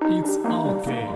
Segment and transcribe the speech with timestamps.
[0.00, 1.08] It's okay.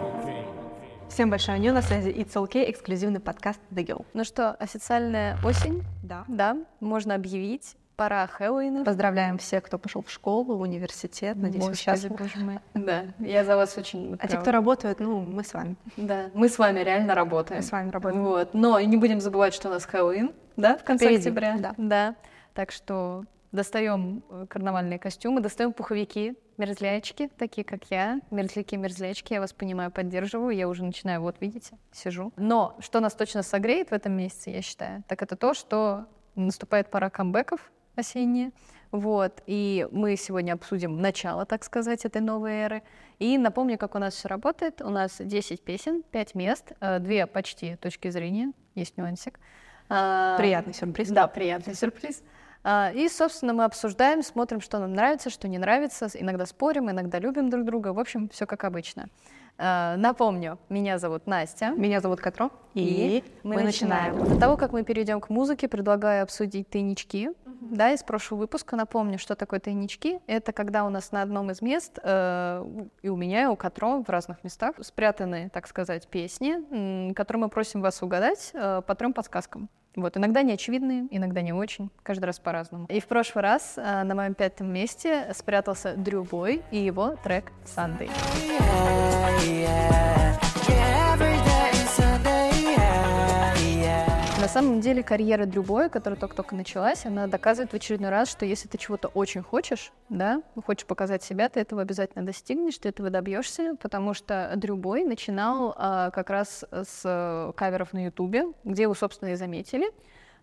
[1.09, 4.05] Всем большое ню, на связи It's Okay, эксклюзивный подкаст The Girl.
[4.15, 6.25] Ну что, официальная осень, Да.
[6.29, 7.77] да, можно объявить.
[7.97, 8.85] Пора Хэллоуина.
[8.85, 11.37] Поздравляем всех, кто пошел в школу, в университет.
[11.37, 12.17] Надеюсь, вы Господи, счастливы.
[12.17, 12.59] боже мой.
[12.75, 14.19] Да, я за вас очень...
[14.21, 15.77] А те, кто работает, ну, мы с вами.
[15.97, 17.61] Да, мы с вами реально работаем.
[17.61, 18.25] Мы с вами работаем.
[18.25, 21.57] Вот, но и не будем забывать, что у нас Хэллоуин, да, в конце Впереди, октября.
[21.59, 21.75] да.
[21.79, 22.15] Да,
[22.53, 29.53] так что достаем э, карнавальные костюмы, достаем пуховики, мерзлячки, такие как я, мерзляки-мерзлячки, я вас
[29.53, 32.33] понимаю, поддерживаю, я уже начинаю, вот видите, сижу.
[32.37, 36.91] Но что нас точно согреет в этом месяце, я считаю, так это то, что наступает
[36.91, 38.53] пора камбэков осенняя,
[38.91, 42.83] вот, и мы сегодня обсудим начало, так сказать, этой новой эры.
[43.19, 44.81] И напомню, как у нас все работает.
[44.83, 49.41] У нас 10 песен, 5 мест, э, две почти точки зрения, есть нюансик.
[49.89, 51.11] А, Приятный сюрприз.
[51.11, 52.23] да, приятный сюрприз.
[52.65, 56.09] А, И, собственно, мы обсуждаем, смотрим, что нам нравится, что не нравится.
[56.15, 57.93] Иногда спорим, иногда любим друг друга.
[57.93, 59.09] В общем, все как обычно.
[59.59, 61.71] А, Напомню, меня зовут Настя.
[61.77, 64.19] Меня зовут Катро, и, мы, начинаем.
[64.25, 67.31] До того, как мы перейдем к музыке, предлагаю обсудить тайнички.
[67.71, 70.21] Да, из прошлого выпуска напомню, что такое тайнички.
[70.27, 72.65] Это когда у нас на одном из мест, э,
[73.03, 77.43] и у меня, и у Катро в разных местах, спрятаны, так сказать, песни, м, которые
[77.43, 79.69] мы просим вас угадать э, по трем подсказкам.
[79.97, 82.87] Вот, иногда не очевидные, иногда не очень, каждый раз по-разному.
[82.89, 87.53] И в прошлый раз э, на моем пятом месте спрятался Дрю Бой и его трек
[87.65, 88.11] «Sunday».
[89.47, 90.24] На
[94.55, 98.69] самом деле карьера Дрю Боя, которая только-только началась, она доказывает в очередной раз, что если
[98.69, 103.75] ты чего-то очень хочешь, да, хочешь показать себя, ты этого обязательно достигнешь, ты этого добьешься,
[103.81, 108.95] потому что Дрю Бой начинал а, как раз с э, каверов на Ютубе, где его,
[108.95, 109.91] собственно, и заметили.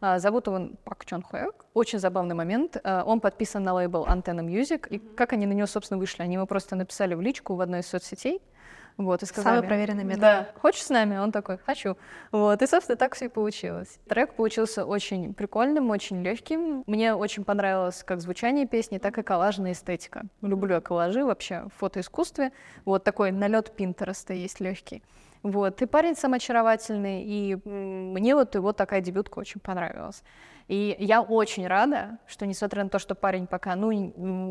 [0.01, 1.65] А, Зовут его Пак Чон Хуэк.
[1.73, 2.75] Очень забавный момент.
[2.83, 4.89] А, Он подписан на лейбл Antenna Music.
[4.89, 6.21] И как они на него, собственно, вышли?
[6.21, 8.41] Они ему просто написали в личку в одной из соцсетей.
[8.97, 10.21] Вот, и сказали, Самый проверенный метод.
[10.21, 10.47] Да.
[10.61, 11.17] Хочешь с нами?
[11.17, 11.97] Он такой, хочу.
[12.31, 13.99] Вот, и, собственно, так все и получилось.
[14.07, 16.83] Трек получился очень прикольным, очень легким.
[16.87, 20.23] Мне очень понравилось как звучание песни, так и коллажная эстетика.
[20.41, 22.51] Люблю я коллажи вообще в фотоискусстве.
[22.85, 25.03] Вот такой налет Пинтереста есть легкий.
[25.43, 30.21] Вот, и парень сам очаровательный, и мне вот его такая дебютка очень понравилась.
[30.67, 33.87] И я очень рада, что несмотря на то, что парень пока, ну,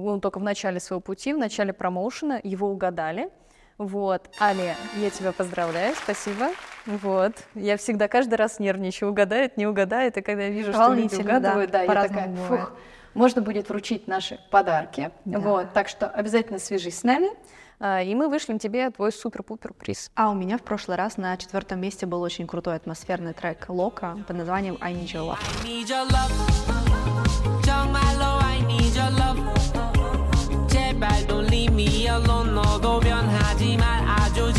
[0.04, 3.30] он только в начале своего пути, в начале промоушена, его угадали.
[3.80, 4.28] Вот.
[4.38, 6.50] Аня, я тебя поздравляю, спасибо.
[6.84, 7.32] Вот.
[7.54, 11.70] Я всегда каждый раз нервничаю, угадает, не угадает, и когда я вижу, что люди угадывают,
[11.70, 12.60] да, да я такая, бывает.
[12.60, 12.72] фух,
[13.14, 15.10] можно будет вручить наши подарки.
[15.24, 15.38] Да.
[15.38, 17.30] Вот, так что обязательно свяжись с нами.
[17.78, 20.10] А, и мы вышлем тебе твой супер-пупер приз.
[20.14, 24.18] А у меня в прошлый раз на четвертом месте был очень крутой атмосферный трек Лока
[24.28, 25.38] под названием I Need Your Love.
[25.64, 25.64] I
[28.66, 29.59] need your love.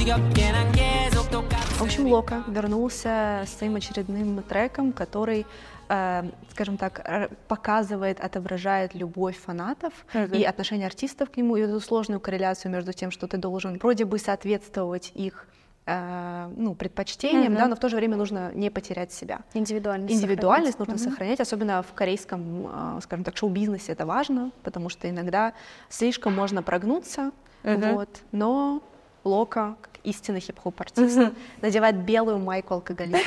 [0.02, 5.46] В общем, Лока вернулся с своим очередным треком, который,
[5.90, 10.34] э, скажем так, показывает, отображает любовь фанатов Мгм.
[10.34, 14.06] и отношение артистов к нему, и эту сложную корреляцию между тем, что ты должен вроде
[14.06, 15.46] бы соответствовать их
[15.86, 17.58] э, ну, предпочтениям, Мгм.
[17.58, 19.42] да, но в то же время нужно не потерять себя.
[19.54, 20.16] Индивидуальность.
[20.16, 21.04] Индивидуальность нужно Мгм.
[21.04, 25.54] сохранять, особенно в корейском, э, скажем так, шоу-бизнесе это важно, потому что иногда
[25.90, 27.32] слишком можно прогнуться,
[27.64, 27.82] Мгм.
[27.94, 28.82] вот, но
[29.24, 31.20] Лока, как истинный хип-хоп артист,
[31.62, 33.20] надевает белую майку алкоголика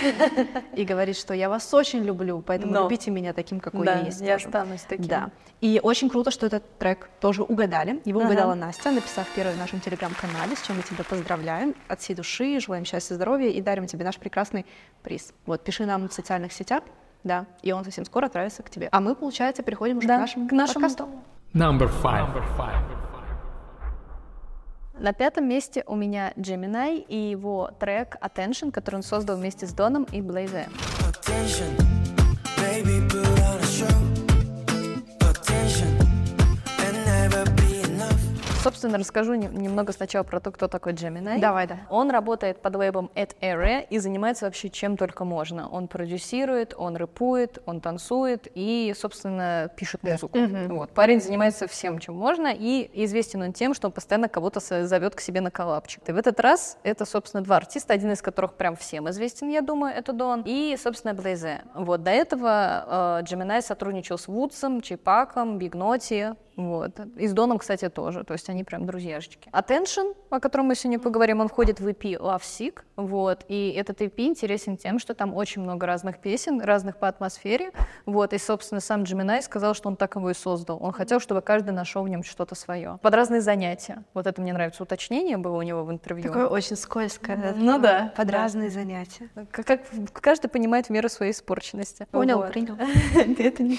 [0.74, 2.82] и говорит, что я вас очень люблю, поэтому Но.
[2.84, 4.20] любите меня таким, какой Да, я есть.
[4.20, 4.46] я тоже».
[4.46, 5.06] останусь таким.
[5.06, 5.30] Да.
[5.60, 8.00] И очень круто, что этот трек тоже угадали.
[8.04, 11.74] Его угадала Настя, написав первый в нашем телеграм-канале, с чем мы тебя поздравляем.
[11.88, 14.66] От всей души желаем счастья, здоровья и дарим тебе наш прекрасный
[15.02, 15.32] приз.
[15.46, 16.82] Вот, пиши нам в социальных сетях,
[17.22, 18.88] да, и он совсем скоро отправится к тебе.
[18.90, 21.08] А мы, получается, переходим уже Да, к нашему к нашему подкасту.
[21.54, 23.13] Number five.
[24.98, 29.72] На пятом месте у меня Gemini и его трек Attention, который он создал вместе с
[29.72, 30.68] Доном и Блейзе.
[31.00, 32.03] Attention,
[38.64, 41.38] Собственно, расскажу не- немного сначала про то, кто такой Gemini.
[41.38, 41.80] Давай, да.
[41.90, 45.68] Он работает под лейблом At Area и занимается вообще чем только можно.
[45.68, 50.38] Он продюсирует, он рэпует, он танцует и, собственно, пишет музыку.
[50.68, 50.90] Вот.
[50.92, 55.20] Парень занимается всем, чем можно, и известен он тем, что он постоянно кого-то зовет к
[55.20, 56.02] себе на коллапчик.
[56.08, 59.60] И в этот раз это, собственно, два артиста, один из которых прям всем известен, я
[59.60, 61.60] думаю, это Дон, и, собственно, Блейзе.
[61.74, 62.02] Вот.
[62.02, 66.92] До этого э, Gemini сотрудничал с Вудсом, Чипаком, Биг Ноти, Вот.
[67.16, 68.24] И с Доном, кстати, тоже.
[68.24, 69.48] То есть они прям друзьяшечки.
[69.50, 72.80] Attention, о котором мы сегодня поговорим, он входит в EP Love Sick.
[72.96, 73.44] Вот.
[73.48, 77.72] И этот EP интересен тем, что там очень много разных песен, разных по атмосфере.
[78.06, 78.32] Вот.
[78.32, 80.78] И, собственно, сам Джиминай сказал, что он так его и создал.
[80.80, 82.98] Он хотел, чтобы каждый нашел в нем что-то свое.
[83.02, 84.04] Под разные занятия.
[84.14, 84.82] Вот это мне нравится.
[84.82, 86.28] Уточнение было у него в интервью.
[86.28, 87.54] Такое очень скользкое.
[87.56, 88.32] Ну да, Под да.
[88.32, 89.28] разные занятия.
[89.50, 89.80] Как, как
[90.12, 92.06] каждый понимает в меру своей испорченности.
[92.10, 92.52] Понял, Вот.
[92.52, 92.76] принял.
[93.38, 93.78] Это не-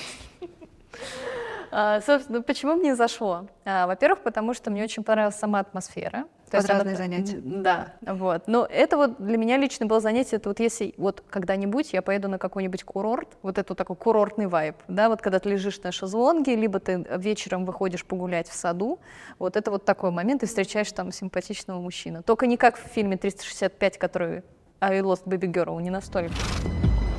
[2.05, 3.47] Собственно, почему мне зашло?
[3.65, 6.25] А, Во-первых, потому что мне очень понравилась сама атмосфера.
[6.49, 7.41] То есть она разные та- занятия.
[7.43, 8.43] Да, вот.
[8.47, 12.29] Но это вот для меня лично было занятие, это вот если вот когда-нибудь я поеду
[12.29, 15.91] на какой-нибудь курорт, вот это вот такой курортный вайб, да, вот когда ты лежишь на
[15.91, 18.99] шезлонге, либо ты вечером выходишь погулять в саду,
[19.39, 22.23] вот это вот такой момент, и встречаешь там симпатичного мужчину.
[22.23, 24.43] Только не как в фильме 365, который
[24.79, 26.33] I Lost Baby Girl, не настолько.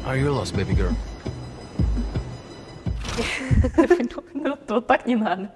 [0.06, 0.93] Are you lost, baby girl?
[4.34, 5.50] Ну, Вот так не надо.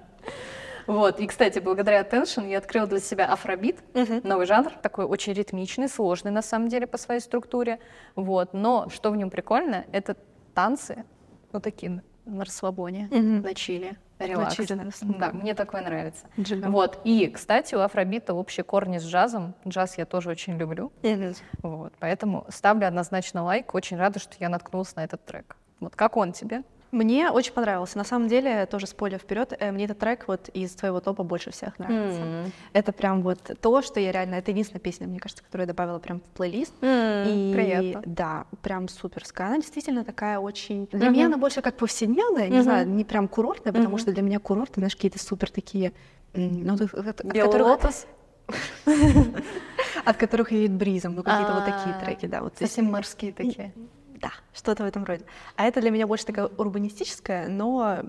[0.87, 3.77] Вот, и, кстати, благодаря Attention я открыла для себя афробит,
[4.23, 7.79] новый жанр, такой очень ритмичный, сложный на самом деле по своей структуре,
[8.15, 10.17] вот, но что в нем прикольно, это
[10.55, 11.05] танцы,
[11.51, 13.41] вот такие на расслабоне, Мгм.
[13.41, 14.55] на чили, релакс.
[14.55, 15.19] чили, на расслабоне.
[15.19, 16.25] Да, мне такое нравится.
[16.39, 16.71] Джигам.
[16.71, 20.91] Вот, и, кстати, у афробита общие корни с джазом, джаз я тоже очень люблю,
[21.61, 25.55] вот, поэтому ставлю однозначно лайк, очень рада, что я наткнулась на этот трек.
[25.79, 26.63] Вот как он тебе?
[26.91, 27.97] Мне очень понравился.
[27.97, 31.51] На самом деле, тоже спойлер вперед, э, мне этот трек вот из твоего топа больше
[31.51, 32.51] всех нравится.
[32.73, 34.35] Это прям вот то, что я реально...
[34.35, 36.73] Это единственная песня, мне кажется, которую я добавила прям в плейлист.
[36.81, 38.01] И приятно.
[38.05, 39.47] да, прям суперская.
[39.47, 40.87] Она действительно такая очень...
[40.91, 44.39] Для меня она больше как повседневная, не знаю, не прям курортная, потому что для меня
[44.39, 45.93] курорты, знаешь, какие-то супер такие...
[46.33, 48.07] Ну, от, от- от Белый которых, лотос?
[50.05, 52.41] от которых веет бризом, ну какие-то вот такие А, треки, да.
[52.41, 53.73] Вот Совсем морские такие.
[54.21, 55.25] Да, что-то в этом роде.
[55.55, 58.03] А это для меня больше такая урбанистическая, но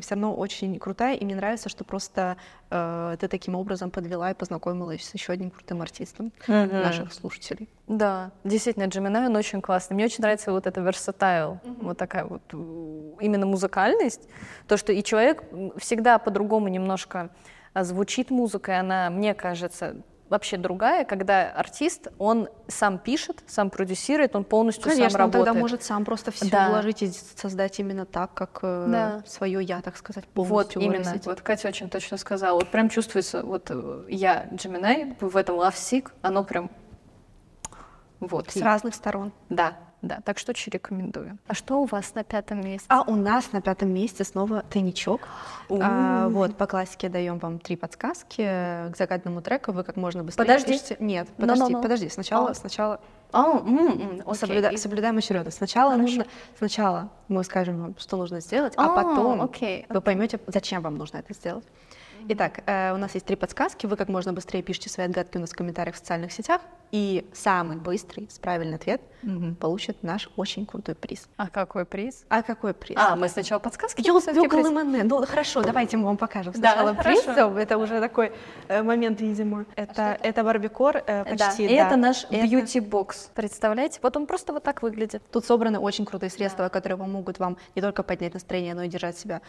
[0.00, 2.36] все равно очень крутая, и мне нравится, что просто
[2.70, 7.68] э, ты таким образом подвела и познакомилась с еще одним крутым артистом наших слушателей.
[7.86, 9.94] Да, действительно, Джиминай, он очень классный.
[9.94, 12.56] Мне очень нравится вот эта versatile, вот такая вот э,
[13.20, 14.28] именно музыкальность.
[14.66, 15.44] То, что и человек
[15.76, 17.30] всегда по-другому немножко
[17.72, 19.96] а, звучит музыка, и она, мне кажется,
[20.28, 25.44] вообще другая, когда артист, он сам пишет, сам продюсирует, он полностью сам Конечно, он работает.
[25.46, 26.68] тогда может сам просто все Да.
[26.70, 29.22] вложить и создать именно так, как Да.
[29.26, 31.26] свое я, так сказать, Вот полностью именно, выразить.
[31.26, 32.54] вот Катя очень точно сказала.
[32.58, 36.70] Вот прям чувствуется, вот э, я, Джиминай, в этом Love Sick, оно прям
[38.20, 38.50] вот.
[38.50, 39.32] С и- разных сторон.
[39.48, 39.74] Да,
[40.06, 41.38] да, так что очень рекомендую.
[41.46, 42.86] А что у вас на пятом месте?
[42.88, 45.20] А у нас на пятом месте снова тайничок.
[45.70, 49.72] А, вот, по классике даем вам три подсказки к загадному треку.
[49.72, 50.72] Вы как можно быстрее Подожди.
[50.72, 50.96] пишите.
[51.00, 51.82] Нет, подожди, No-no-no.
[51.82, 52.08] подожди.
[52.08, 52.54] Сначала, А.
[52.54, 53.00] сначала
[53.32, 54.34] А, м, м, окей.
[54.34, 55.56] Соблюда- соблюдаем очередность.
[55.56, 56.02] Сначала Хорошо.
[56.06, 56.26] нужно,
[56.58, 60.96] сначала мы скажем вам, что нужно сделать, а, А, потом окей, вы поймете, зачем вам
[60.96, 61.64] нужно это сделать.
[62.28, 63.86] Итак, э, у нас есть три подсказки.
[63.86, 66.60] Вы как можно быстрее пишите свои отгадки у нас в комментариях в социальных сетях.
[66.90, 69.00] И самый быстрый, с правильный ответ
[69.60, 71.28] получит наш очень крутой приз.
[71.36, 72.24] А какой приз?
[72.28, 72.96] А какой приз?
[72.98, 75.08] А, мы сначала подсказки будем всё-таки Ёлки приз- МН.
[75.08, 77.22] Ну хорошо, давайте мы вам покажем Да, сначала приз.
[77.24, 77.58] хорошо.
[77.58, 78.32] Это уже такой
[78.68, 79.64] э, момент, видимо.
[79.74, 81.64] Это, это барбикор э, Да, почти.
[81.66, 81.86] и да.
[81.88, 83.30] это наш Это- бьюти-бокс.
[83.34, 83.98] Представляете?
[84.02, 85.22] Вот он просто вот так выглядит.
[85.32, 89.18] Тут собраны очень крутые средства, которые помогут вам не только поднять настроение, но и держать
[89.18, 89.42] себя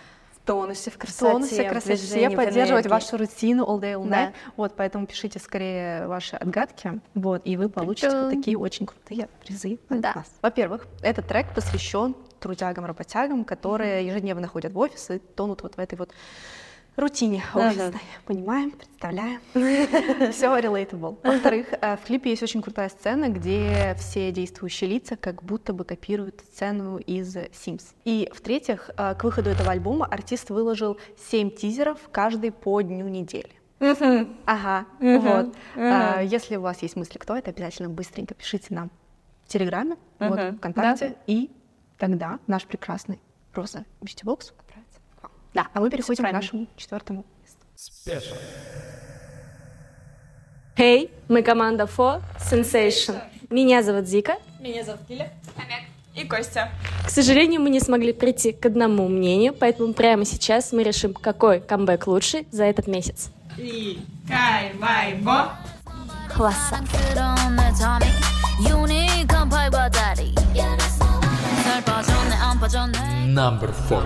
[0.47, 4.29] тонусе, в красоте, тонусе, красоте, движении, поддерживать вашу рутину all day, all Да.
[4.29, 4.33] night.
[4.55, 9.77] Вот, поэтому пишите скорее ваши отгадки, вот, и вы получите вот такие очень крутые призы
[9.89, 10.13] от Да.
[10.15, 10.31] нас.
[10.41, 15.79] Во-первых, этот трек посвящен трудягам, работягам, которые ежедневно ходят в офис и тонут вот в
[15.79, 16.11] этой вот
[16.97, 17.67] рутине Ага.
[17.69, 18.01] офисной.
[18.25, 19.39] Понимаем, представляем.
[20.33, 21.17] Все relatable.
[21.23, 25.85] Во-вторых, э, в клипе есть очень крутая сцена, где все действующие лица как будто бы
[25.85, 27.83] копируют сцену из Sims.
[28.03, 30.97] И в-третьих, э, к выходу этого альбома артист выложил
[31.29, 33.51] 7 тизеров, каждый по дню недели.
[33.79, 35.55] Ага, вот.
[35.75, 38.89] А, Если у вас есть мысли, кто это, обязательно быстренько пишите нам
[39.45, 40.57] в Телеграме, вот, Мгм.
[40.57, 41.51] ВКонтакте, и
[41.99, 43.19] тогда наш прекрасный
[43.53, 44.53] просто бьюти-бокс.
[45.57, 47.57] Да, а мы переходим к нашему четвертому месту.
[47.75, 48.35] Спешл.
[50.77, 53.19] Hey, мы команда For Sensation.
[53.49, 54.35] Меня зовут Зика.
[54.59, 55.33] Меня зовут Лиля.
[55.55, 55.89] Амек.
[56.13, 56.69] И Костя.
[57.03, 61.59] К сожалению, мы не смогли прийти к одному мнению, поэтому прямо сейчас мы решим, какой
[61.59, 63.31] камбэк лучше за этот месяц.
[63.57, 65.53] И кайвайбо.
[66.35, 66.77] Класса.
[73.33, 74.03] Number four.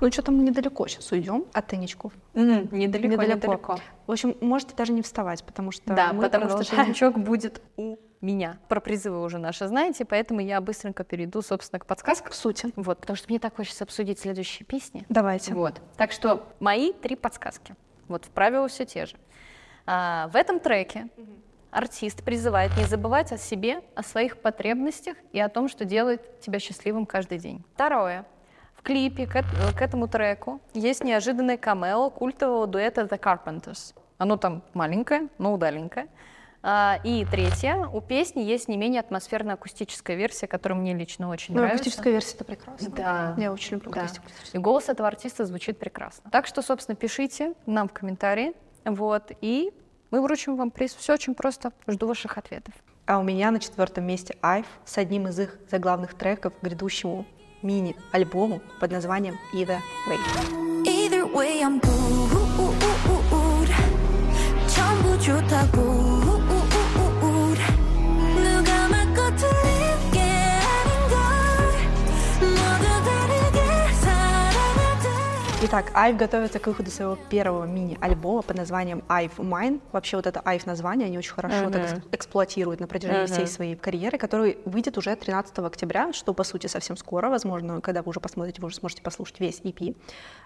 [0.00, 2.12] Ну, что-то мы недалеко сейчас уйдем от тайничков.
[2.34, 3.78] М, Недалеко, недалеко.
[4.06, 6.82] В общем, можете даже не вставать, потому что Да, мы потому что продолжаем.
[6.84, 8.58] тайничок будет у меня.
[8.68, 12.30] Про призывы уже наши знаете, поэтому я быстренько перейду, собственно, к подсказкам.
[12.30, 12.72] К сути.
[12.76, 15.04] Вот, потому что мне так хочется обсудить следующие песни.
[15.08, 15.52] Давайте.
[15.54, 15.80] Вот.
[15.96, 17.74] Так что мои три подсказки.
[18.06, 19.16] Вот в правила все те же.
[19.86, 21.08] А, в этом треке
[21.70, 26.58] артист призывает не забывать о себе, о своих потребностях и о том, что делает тебя
[26.60, 27.64] счастливым каждый день.
[27.74, 28.24] Второе.
[28.78, 33.94] В клипе к, эт- к этому треку есть неожиданное камео культового дуэта The Carpenters.
[34.18, 36.06] Оно там маленькое, но удаленькое.
[36.62, 37.86] А, и третье.
[37.92, 41.76] У песни есть не менее атмосферная акустическая версия, которая мне лично очень Ну, нравится.
[41.82, 42.88] акустическая версия это прекрасно.
[42.90, 43.34] Да.
[43.36, 44.06] Я очень люблю Да.
[44.52, 46.30] И голос этого артиста звучит прекрасно.
[46.30, 48.54] Так что, собственно, пишите нам в комментарии,
[48.84, 49.72] вот, и
[50.10, 50.94] мы вручим вам приз.
[50.94, 51.72] Все очень просто.
[51.86, 52.74] Жду ваших ответов.
[53.06, 57.24] А у меня на четвертом месте Айв с одним из их заглавных треков к грядущему
[57.62, 60.18] мини-альбому под названием Either Way.
[60.86, 62.08] Either way I'm good
[75.70, 79.82] Итак, Айв готовится к выходу своего первого мини-альбома под названием Айв Mine.
[79.92, 83.76] Вообще вот это Айв название они очень хорошо вот это эксплуатируют на протяжении всей своей
[83.76, 88.18] карьеры, который выйдет уже 13 октября, что по сути совсем скоро, возможно, когда вы уже
[88.18, 89.94] посмотрите, вы уже сможете послушать весь EP.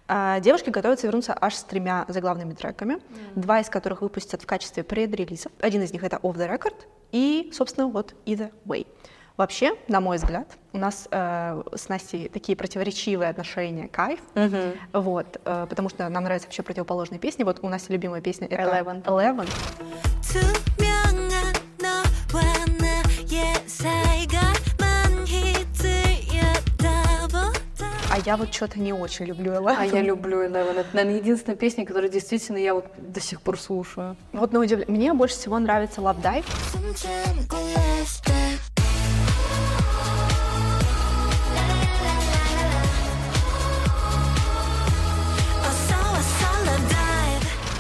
[0.09, 2.99] А, девушки готовятся вернуться аж с тремя заглавными треками,
[3.37, 5.53] два из которых выпустят в качестве предрелизов.
[5.61, 6.75] Один из них это Off the Record
[7.13, 8.89] и, собственно, вот Either Way.
[9.43, 14.57] Вообще, на мой взгляд, у нас э, с Настей такие противоречивые отношения, кайф, угу.
[14.93, 17.43] вот, э, потому что нам нравятся вообще противоположные песни.
[17.43, 19.03] Вот у нас любимая песня это Eleven.
[19.03, 19.49] Eleven.
[28.13, 29.77] А я вот что-то не очень люблю Eleven.
[29.77, 30.79] А я люблю Eleven.
[30.79, 34.17] Это, наверное, единственная песня, которую действительно я вот до сих пор слушаю.
[34.33, 34.97] Вот на удивление.
[34.97, 36.45] Мне больше всего нравится Love Dive.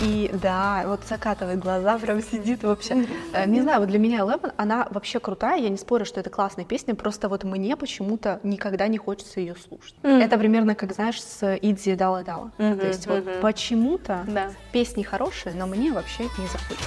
[0.03, 3.07] И да, вот закатывает глаза, прям сидит вообще.
[3.33, 6.29] Э, Не знаю, вот для меня Eleven, она вообще крутая, я не спорю, что это
[6.29, 9.95] классная песня, просто вот мне почему-то никогда не хочется ее слушать.
[10.03, 12.51] Это примерно как, знаешь, с Идзи Дала Дала.
[12.59, 14.51] То есть вот почему-то Да.
[14.73, 16.81] песни хорошие, но мне вообще не заходит.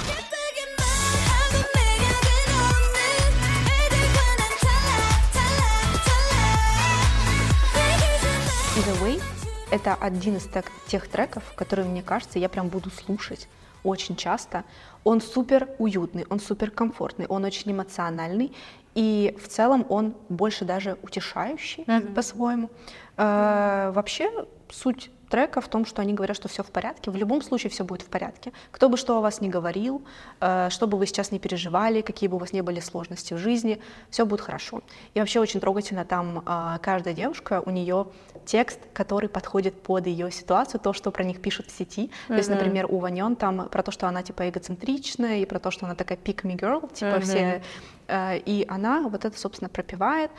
[9.71, 13.47] Это один из так- тех треков, которые, мне кажется, я прям буду слушать
[13.83, 14.63] очень часто.
[15.03, 18.51] Он супер уютный, он супер комфортный, он очень эмоциональный,
[18.95, 22.69] и в целом он больше даже утешающий по-своему.
[23.17, 24.31] Э, Вообще
[24.71, 27.11] суть трека в том, что они говорят, что все в порядке.
[27.11, 28.51] В любом случае все будет в порядке.
[28.71, 30.03] Кто бы что о вас ни говорил,
[30.39, 33.37] э, что бы вы сейчас не переживали, какие бы у вас не были сложности в
[33.37, 34.81] жизни, все будет хорошо.
[35.13, 38.07] И вообще очень трогательно там э, каждая девушка, у нее
[38.45, 42.11] текст, который подходит под ее ситуацию, то, что про них пишут в сети.
[42.27, 45.71] То есть, например, у Ваньон там про то, что она типа эгоцентричная, и про то,
[45.71, 47.63] что она такая pick me girl, типа все.
[48.07, 50.31] э, И она вот это, собственно, пропевает.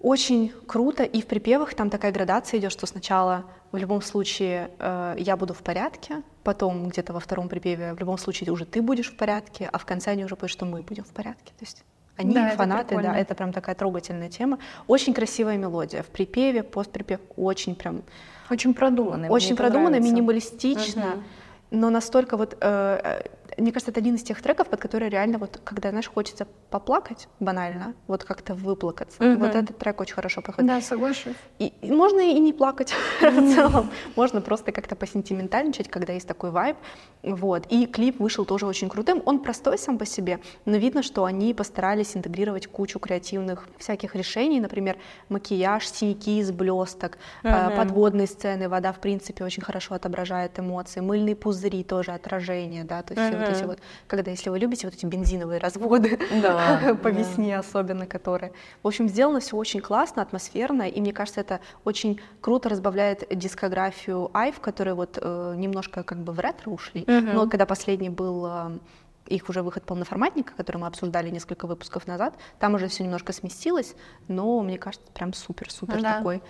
[0.00, 5.16] Очень круто, и в припевах там такая градация идет, что сначала в любом случае э,
[5.18, 9.10] я буду в порядке, потом где-то во втором припеве в любом случае уже ты будешь
[9.10, 11.52] в порядке, а в конце они уже поют, что мы будем в порядке.
[11.58, 11.82] То есть
[12.16, 13.16] они Да, это фанаты, да, прикольно.
[13.16, 14.58] это прям такая трогательная тема.
[14.86, 16.02] Очень красивая мелодия.
[16.04, 18.02] В припеве, постприпев очень прям
[18.50, 19.28] Очень продуманный.
[19.28, 20.00] очень понравится.
[20.00, 21.24] минималистично, Мгм.
[21.72, 23.22] но настолько вот, э, э,
[23.56, 27.28] мне кажется, это один из тех треков, под который реально вот, когда, знаешь, хочется поплакать
[27.40, 29.22] банально, вот как-то выплакаться.
[29.22, 29.38] Мгм.
[29.40, 30.68] Вот этот трек очень хорошо проходит.
[30.68, 31.34] Да, соглашусь.
[31.58, 33.90] И, и можно и не плакать в целом.
[34.16, 36.76] Можно просто как-то посентиментальничать, когда есть такой вайб.
[37.22, 37.66] Вот.
[37.70, 39.22] И клип вышел тоже очень крутым.
[39.24, 44.60] Он простой сам по себе, но видно, что они постарались интегрировать кучу креативных всяких решений.
[44.60, 44.96] Например,
[45.28, 48.68] макияж, синяки из блесток, э, подводные сцены.
[48.68, 51.00] Вода, в принципе, очень хорошо отображает эмоции.
[51.00, 54.86] Мыльные пузыри тоже отражение, да, то есть все вот эти вот, когда, если вы любите
[54.86, 57.18] вот эти бензиновые разводы, Да, по да.
[57.18, 58.52] весне особенно, которые.
[58.82, 64.30] В общем, сделано все очень классно, атмосферно, и мне кажется, это очень круто разбавляет дискографию
[64.34, 67.04] Айв, которые вот э, немножко как бы в ретро ушли.
[67.06, 68.78] Но когда последний был э,
[69.26, 73.94] их уже выход полноформатника, который мы обсуждали несколько выпусков назад, там уже все немножко сместилось,
[74.26, 76.16] но мне кажется, прям супер-супер Да.
[76.18, 76.42] такой.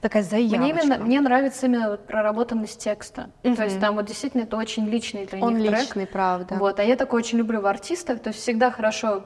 [0.00, 0.58] Такая заявочка.
[0.58, 3.30] Мне, именно, мне нравится именно вот проработанность текста.
[3.42, 5.80] То есть там вот действительно это очень личный для Он них трек.
[5.80, 6.54] личный, правда.
[6.54, 8.20] Вот, а я такое очень люблю в артистах.
[8.20, 9.24] То есть всегда хорошо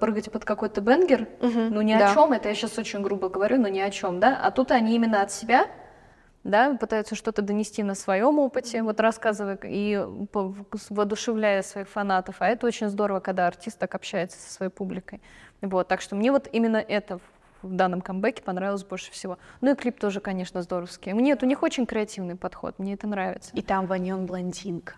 [0.00, 2.12] прыгать под какой-то бенгер, Мгм, ну ни да.
[2.12, 4.38] о чем, это я сейчас очень грубо говорю, но ни о чем, да.
[4.40, 5.66] А тут они именно от себя
[6.44, 10.00] да, пытаются что-то донести на своем опыте, вот рассказывая и
[10.90, 12.36] воодушевляя своих фанатов.
[12.38, 15.20] А это очень здорово, когда артист так общается со своей публикой.
[15.60, 17.18] Вот, так что мне вот именно это
[17.66, 19.38] в данном камбэке понравилось больше всего.
[19.60, 21.12] Ну и клип тоже, конечно, здоровский.
[21.12, 23.50] Нет, у них очень креативный подход, мне это нравится.
[23.54, 24.94] И там Ваньон блондинка.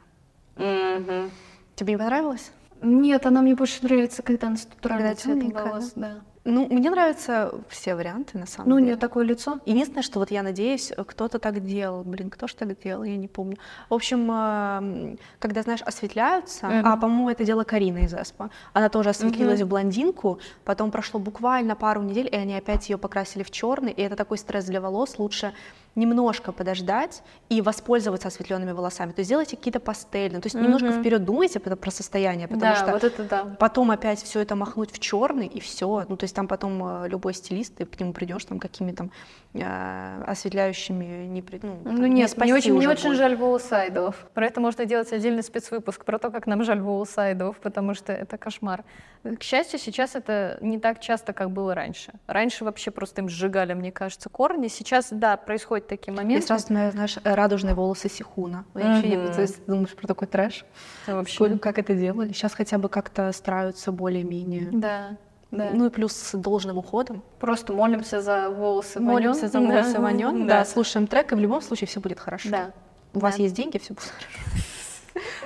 [0.57, 2.53] Тебе не понравилось?
[2.83, 5.93] Нет, она мне больше нравится, когда она с натуральным цветом темненькая, волос.
[5.97, 6.13] Да.
[6.45, 8.93] Ну, мне нравятся все варианты, на самом Ну, у деле.
[8.93, 9.59] нее такое лицо.
[9.67, 12.05] Единственное, что вот я надеюсь, кто-то так делал.
[12.05, 13.59] Блин, кто ж так делал, я не помню.
[13.91, 16.87] В общем, эм, когда, знаешь, осветляются, Мгм.
[16.87, 18.49] а, по-моему, это дело Карина из Эспа.
[18.73, 23.43] Она тоже осветлилась в блондинку, потом прошло буквально пару недель, и они опять ее покрасили
[23.43, 25.19] в черный, и это такой стресс для волос.
[25.19, 25.53] Лучше
[25.99, 29.13] немножко подождать и воспользоваться осветленными волосами.
[29.13, 32.93] То есть сделайте какие-то пастельные, то есть немножко вперед думайте про состояние, потому да, что
[32.93, 33.45] вот это да.
[33.59, 36.05] потом опять все это махнуть в черный и все.
[36.09, 39.11] Ну, то есть там потом э, любой стилист, ты к нему придешь там какими там
[39.55, 43.19] э, осветляющими не при- ну, Ну там, не нет, спасти мне очень, мне очень будет.
[43.19, 44.17] жаль волосы айдолов.
[44.35, 48.13] Про это можно делать отдельный спецвыпуск, про то, как нам жаль волосы айдолов, потому что
[48.13, 48.85] это кошмар.
[49.25, 52.13] К счастью, сейчас это не так часто, как было раньше.
[52.27, 54.69] Раньше вообще просто им сжигали, мне кажется, корни.
[54.69, 56.47] Сейчас, да, происходят такие моменты.
[56.47, 58.65] сразу, наверное, знаешь, радужные волосы Сихуна.
[58.75, 60.65] Вообще, есть ты думаешь про такой трэш?
[61.07, 61.35] Это вообще...
[61.35, 62.33] Сколько- Как это делали?
[62.33, 64.69] Сейчас хотя бы как-то стараются более-менее.
[64.73, 65.17] Да,
[65.51, 65.71] да.
[65.73, 67.23] Ну и плюс с должным уходом.
[67.41, 70.01] Просто молимся за волосы Молимся за волосы Да.
[70.01, 72.51] Ванён, да, слушаем трек, и в любом случае все будет хорошо.
[72.51, 72.71] Да.
[73.15, 73.43] У вас Да.
[73.43, 74.29] есть деньги, все будет хорошо.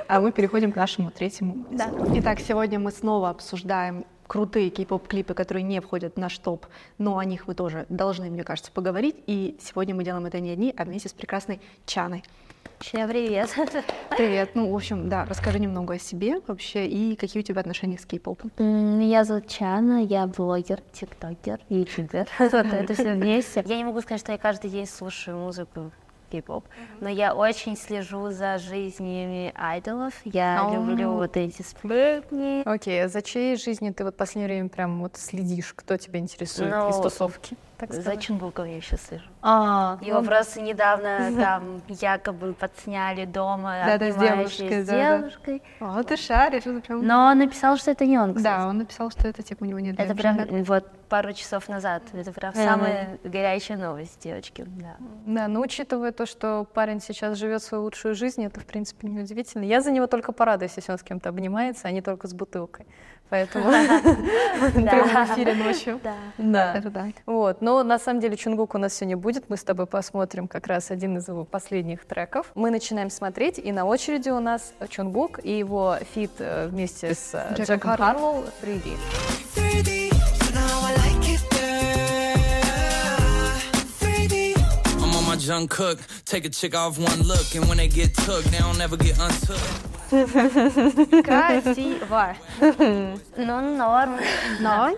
[0.08, 1.64] А мы переходим к нашему третьему.
[1.70, 1.88] Да.
[2.16, 6.64] Итак, сегодня мы снова обсуждаем крутые кей-поп клипы, которые не входят в наш топ,
[6.96, 9.16] но о них вы тоже должны, мне кажется, поговорить.
[9.26, 12.24] И сегодня мы делаем это не одни, а вместе с прекрасной Чаной.
[12.78, 13.50] Всем привет.
[14.16, 14.52] Привет.
[14.54, 18.06] Ну, в общем, да, расскажи немного о себе вообще и какие у тебя отношения с
[18.06, 18.50] кей-попом.
[18.58, 22.26] Меня зовут Чана, я блогер, тиктокер, ютубер.
[22.38, 23.62] Вот это все вместе.
[23.66, 25.92] Я не могу сказать, что я каждый день слушаю музыку
[26.32, 26.64] кей-поп,
[27.00, 30.14] но я очень слежу за жизнями айдолов.
[30.24, 30.74] Я О.
[30.74, 32.62] люблю вот эти сплетни.
[32.66, 35.74] Окей, а за чьей жизнью ты вот последнее время прям вот следишь?
[35.74, 37.56] Кто тебя интересует Ну, из тусовки?
[37.82, 38.20] Так За сказать?
[38.22, 39.24] Чунгуком я еще слежу.
[39.42, 45.62] А, Его ну, просто недавно там якобы подсняли дома, Да-да, с девушкой, с девушкой.
[45.80, 47.04] О, ты шаришь, это прям...
[47.04, 48.44] Но он написал, что это не он, кстати.
[48.44, 52.04] Да, он написал, что это типа у него нет Это прям вот пару часов назад.
[52.12, 52.62] Это прям Мгм.
[52.62, 54.64] самая горячая новость, девочки.
[54.64, 54.96] Да.
[55.26, 59.64] Да, но учитывая то, что парень сейчас живет свою лучшую жизнь, это, в принципе, неудивительно.
[59.64, 62.86] Я за него только порадуюсь, если он с кем-то обнимается, а не только с бутылкой.
[63.32, 63.64] Поэтому...
[64.60, 66.00] В прямом эфире ночью.
[66.36, 66.82] Да.
[67.24, 69.48] Вот, но на самом деле Чунгук у нас сегодня будет.
[69.48, 72.52] Мы с тобой посмотрим как раз один из его последних треков.
[72.54, 77.30] Мы начинаем смотреть, и на очереди у нас Чунгук и его фит э, вместе с
[77.32, 78.98] э, Джеком Харлоу 3D.
[79.56, 82.36] 3D, you know I like it there.
[83.98, 84.54] 3D.
[85.02, 85.98] I'm on my junk cook.
[86.26, 89.18] Take a chick off one look, and when they get took, they don't ever get
[89.18, 89.91] untook.
[91.22, 92.34] Красиво.
[93.36, 94.18] Ну, норм.
[94.60, 94.90] Но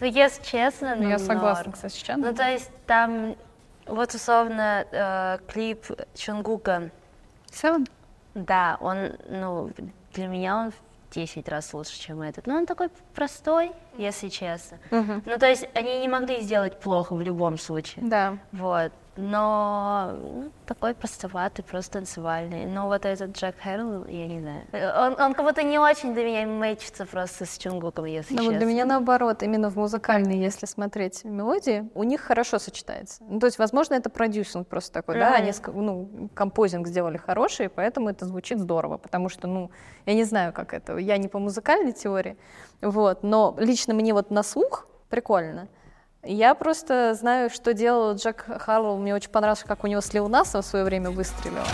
[0.00, 1.72] Ну, если честно, Ну, ну, я согласна, норм.
[1.72, 2.26] кстати, с Чаном.
[2.30, 3.36] Ну, то есть там,
[3.86, 6.90] вот условно, э, клип Чунгука,
[7.52, 7.86] Seven?
[8.34, 9.70] да, он, ну,
[10.12, 12.46] для меня он в 10 раз лучше, чем этот.
[12.48, 14.78] Ну, он такой простой, если честно.
[14.90, 18.04] Ну, то есть они не могли сделать плохо в любом случае.
[18.06, 18.38] Да.
[18.52, 18.92] Вот.
[19.16, 22.64] Но ну, такой простоватый, просто танцевальный.
[22.64, 24.62] Но вот этот Джек Хэрроу, я не знаю.
[24.72, 28.52] Он, он как будто не очень для меня мэчится просто с Чунгуком, если Ну честно.
[28.52, 33.22] вот для меня наоборот, именно в музыкальной, если смотреть мелодии, у них хорошо сочетается.
[33.28, 38.08] Ну, то есть, возможно, это продюсинг просто такой, да, они ну, композинг сделали хороший, поэтому
[38.08, 39.70] это звучит здорово, потому что, ну,
[40.06, 42.38] я не знаю, как это, я не по музыкальной теории,
[42.82, 45.68] вот, но лично мне вот на слух прикольно.
[46.24, 48.96] Я просто знаю, что делал Джек Харлоу.
[48.96, 51.64] Мне очень понравилось, как у него с Лил в свое время выстрелило.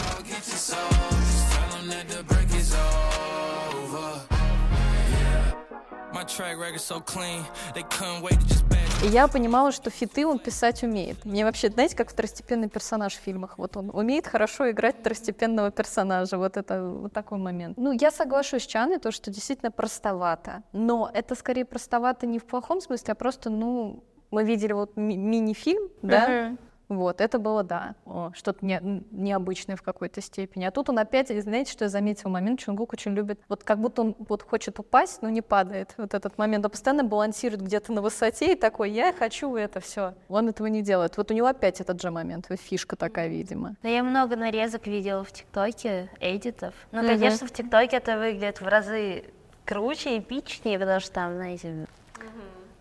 [6.12, 7.44] My track record so clean,
[7.74, 8.87] they couldn't wait to just bash.
[9.04, 11.24] И я понимала, что фиты он писать умеет.
[11.24, 13.56] Мне вообще, знаете, как второстепенный персонаж в фильмах.
[13.56, 16.36] Вот он умеет хорошо играть второстепенного персонажа.
[16.36, 17.78] Вот это вот такой момент.
[17.78, 20.64] Ну, я соглашусь с Чаной, то, что действительно простовато.
[20.72, 25.16] Но это скорее простовато не в плохом смысле, а просто, ну, мы видели вот ми-
[25.16, 26.56] мини-фильм, да?
[26.88, 30.64] Вот, это было, да, о, что-то не- необычное в какой-то степени.
[30.64, 34.02] А тут он опять, знаете, что я заметила момент, Чунгук очень любит, вот как будто
[34.02, 35.94] он вот хочет упасть, но не падает.
[35.98, 40.14] Вот этот момент, он постоянно балансирует где-то на высоте и такой, я хочу это все.
[40.28, 41.16] Он этого не делает.
[41.18, 43.76] Вот у него опять этот же момент, вот фишка такая, видимо.
[43.82, 46.74] Но я много нарезок видела в ТикТоке, эдитов.
[46.92, 49.24] Ну, конечно, в ТикТоке это выглядит в разы
[49.66, 51.86] круче, эпичнее, потому что там, знаете,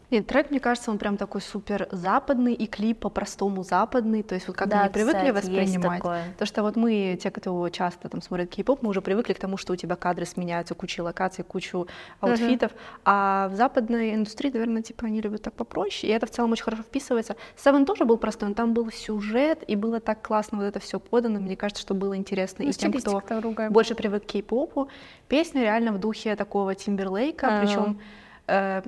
[0.09, 4.47] Нет, трек, мне кажется, он прям такой супер западный, и клип по-простому западный, то есть
[4.47, 5.97] вот как Да, мы привыкли кстати, воспринимать.
[5.97, 6.23] такое.
[6.39, 9.57] То, что вот мы, те, кто часто там смотрит кей-поп, мы уже привыкли к тому,
[9.57, 11.87] что у тебя кадры сменяются, куча локаций, кучу
[12.21, 12.71] аутфитов,
[13.03, 16.63] а в западной индустрии, наверное, типа они любят так попроще, и это в целом очень
[16.63, 17.35] хорошо вписывается.
[17.57, 21.01] Seven тоже был простой, но там был сюжет, и было так классно вот это все
[21.01, 23.69] подано, мне кажется, что было интересно Ну, и тем, кто другая.
[23.69, 24.87] больше привык к кей-попу.
[25.27, 27.59] Песня реально в духе такого Тимберлейка, Ага.
[27.65, 27.99] причем,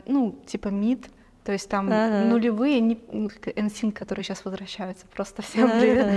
[0.06, 1.10] ну, типа мид,
[1.50, 2.26] то есть там Ага.
[2.26, 6.08] нулевые, не, ну, NSYNC, которые сейчас возвращаются, просто всем привет.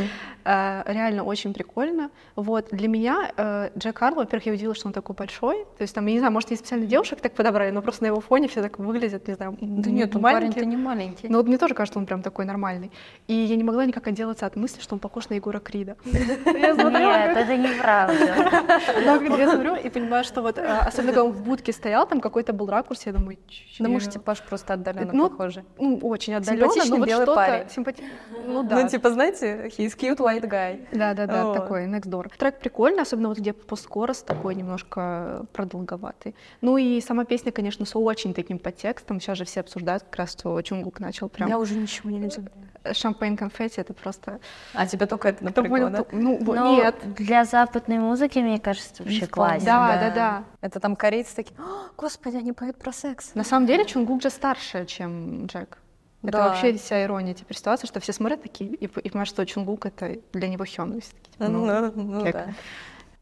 [0.45, 2.11] Э, реально очень прикольно.
[2.37, 5.95] Вот, для меня э, Джек Харлоу, во-первых, я удивилась, что он такой большой, то есть
[5.95, 8.49] там, я не знаю, может, не специально девушек так подобрали, но просто на его фоне
[8.49, 10.51] все так выглядят, не знаю, Да нет, он маленькие.
[10.51, 11.29] парень-то не маленький.
[11.29, 12.91] Но вот мне тоже кажется, он прям такой нормальный.
[13.27, 15.97] И я не могла никак отделаться от мысли, что он похож на Егора Крида.
[16.05, 18.15] Нет, это неправда.
[19.39, 22.53] я смотрю и понимаю, что вот, э, особенно когда он в будке стоял, там какой-то
[22.53, 23.39] был ракурс, я думаю,
[23.79, 25.65] Да, может, типаж просто отдаленно Ну, похожи.
[25.79, 27.67] Ну, очень отдаленно, но Симпатичный вот белый что-то парень.
[27.67, 28.05] симпати-
[28.47, 28.81] Ну да.
[28.83, 30.87] Ну, типа, знаете, he's cute white guy.
[30.93, 31.55] Да, да, да, Вот.
[31.55, 32.31] такой next door.
[32.37, 36.35] Трек прикольный, особенно вот где посткорос такой немножко продолговатый.
[36.61, 39.21] Ну и сама песня, конечно, с очень таким подтекстом.
[39.21, 41.49] Сейчас же все обсуждают как раз, что Чунгук начал прям.
[41.49, 42.47] Я уже ничего не видела.
[42.93, 44.41] Шампейн конфетти это просто.
[44.75, 46.05] А тебя только это напрягло, понял, да?
[46.13, 46.97] Ну, Но нет.
[47.15, 49.65] для западной музыки, мне кажется, вообще классно.
[49.67, 50.45] Да, да, да.
[50.61, 53.35] Это там корейцы такие, «О, господи, они поют про секс.
[53.35, 55.79] На самом деле Чунгук же старше, чем Джек.
[56.23, 56.49] Это Да.
[56.49, 60.19] вообще вся ирония теперь ситуации, что все смотрят такие и, и понимают, что Чунгук это
[60.33, 61.01] для него Хён.
[61.01, 62.33] Типа, ну, Ну, ну кек.
[62.33, 62.47] да.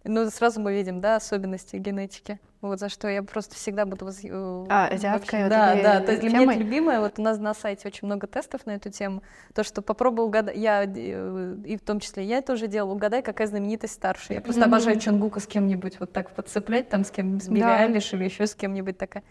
[0.04, 2.40] Ну, сразу мы видим, да, особенности генетики.
[2.62, 4.06] Вот за что я просто всегда буду...
[4.06, 7.00] воз- э, А, азиатская вот Да, да, то есть для меня это любимое.
[7.00, 9.22] Вот у нас на сайте очень много тестов на эту тему.
[9.54, 13.22] То, что попробовал угадать, я, э, и в том числе я это уже делала, угадай,
[13.22, 14.34] какая знаменитость старше.
[14.34, 17.78] Я просто обожаю Чонгука с кем-нибудь вот так подцеплять, там с кем с Билли Да.
[17.80, 19.22] Айлиш или еще с кем-нибудь такая.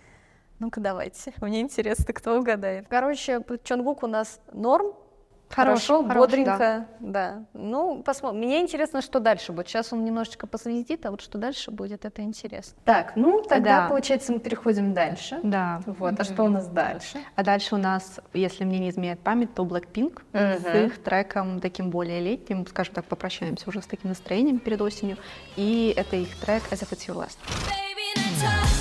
[0.60, 1.34] Ну-ка, давайте.
[1.42, 2.86] Мне интересно, кто угадает.
[2.90, 4.94] Короче, Чонгук у нас норм,
[5.50, 7.44] Хорош, Хорошо, хорош, бодренько, да.
[7.54, 8.42] Ну, посмотрим.
[8.42, 9.68] Мне интересно, что дальше будет.
[9.68, 12.78] Сейчас он немножечко посвистит, а вот что дальше будет, это интересно.
[12.86, 13.88] Так, ну тогда, Да.
[13.90, 15.40] получается, мы переходим дальше.
[15.42, 15.82] Да.
[15.88, 17.18] Вот, а что у нас дальше?
[17.36, 20.78] А дальше у нас, если мне не изменяет память, то Blackpink с Мгм.
[20.86, 25.18] их треком таким более летним, скажем так, попрощаемся уже с таким настроением перед осенью.
[25.56, 27.38] И это их трек As If It's Your Last.
[27.68, 28.79] Baby,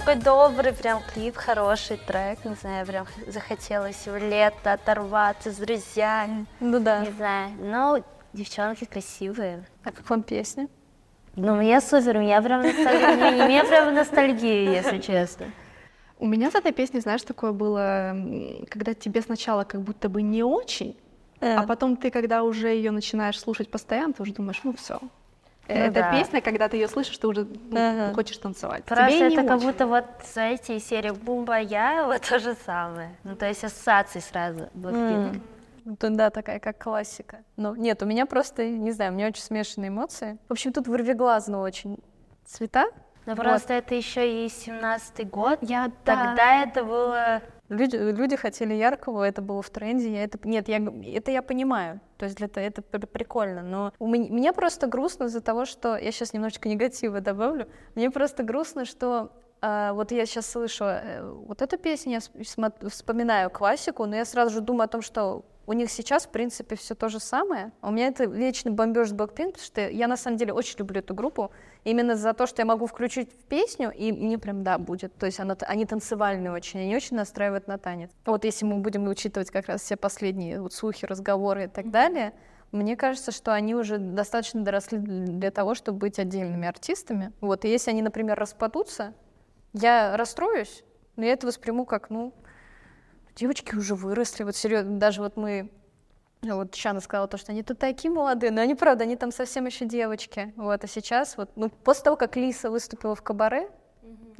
[0.00, 6.46] такой добрый, прям клип, хороший трек, не знаю, прям захотелось в лето оторваться с друзьями,
[6.60, 7.00] Ну да.
[7.04, 7.50] не знаю.
[7.60, 9.66] Ну, девчонки красивые.
[9.84, 10.68] А как вам песня?
[11.36, 15.46] Ну, мне супер, у меня прям ностальгия, у меня прям ностальгия, если честно.
[16.18, 18.16] У меня с этой песней, знаешь, такое было,
[18.70, 20.96] когда тебе сначала как будто бы не очень,
[21.40, 24.98] а потом ты, когда уже ее начинаешь слушать постоянно, ты уже думаешь, ну все.
[25.74, 26.10] Это да.
[26.12, 28.14] песня, когда ты ее слышишь, ты уже ну, Ага.
[28.14, 28.84] хочешь танцевать.
[28.84, 29.66] Просто Тебе это как очень.
[29.66, 33.16] будто вот, знаете, из серии Бумбая, вот то же самое.
[33.24, 35.40] Ну, то есть ассоциации сразу, Blackpink.
[35.84, 37.38] Ну, да, такая как классика.
[37.56, 40.38] Но нет, у меня просто, не знаю, у меня очень смешанные эмоции.
[40.48, 41.98] В общем, тут вырвиглазно очень
[42.44, 42.86] цвета.
[43.26, 43.44] Но Вот.
[43.44, 45.58] просто это еще и 17-й год.
[45.62, 47.42] Я Тогда это было...
[47.70, 50.38] Люди, люди хотели яркого, это было в тренде, я это...
[50.42, 50.78] Нет, я,
[51.14, 55.24] это я понимаю, то есть это, это пр- прикольно, но у меня, мне просто грустно
[55.24, 55.96] из-за того, что...
[55.96, 57.68] Я сейчас немножечко негатива добавлю.
[57.94, 59.30] Мне просто грустно, что
[59.60, 62.48] а, вот я сейчас слышу э, вот эту песню, я
[62.88, 66.74] вспоминаю классику, но я сразу же думаю о том, что у них сейчас, в принципе,
[66.74, 67.70] все то же самое.
[67.80, 70.76] А У меня это вечный бомбеж с Blackpink, потому что я на самом деле очень
[70.80, 71.52] люблю эту группу.
[71.84, 75.14] Именно за то, что я могу включить в песню, и мне прям да, будет.
[75.14, 78.10] То есть она, они танцевальные очень, они очень настраивают на танец.
[78.26, 82.32] Вот если мы будем учитывать как раз все последние вот слухи, разговоры и так далее,
[82.72, 87.32] мне кажется, что они уже достаточно доросли для того, чтобы быть отдельными артистами.
[87.40, 89.14] Вот, и если они, например, распадутся,
[89.72, 90.82] я расстроюсь,
[91.14, 92.34] но я это восприму как, ну,
[93.34, 95.70] девочки уже выросли, вот серьезно, даже вот мы,
[96.42, 99.32] ну, вот Шана сказала то, что они тут такие молодые, но они, правда, они там
[99.32, 103.70] совсем еще девочки, вот, а сейчас вот, ну, после того, как Лиса выступила в кабаре,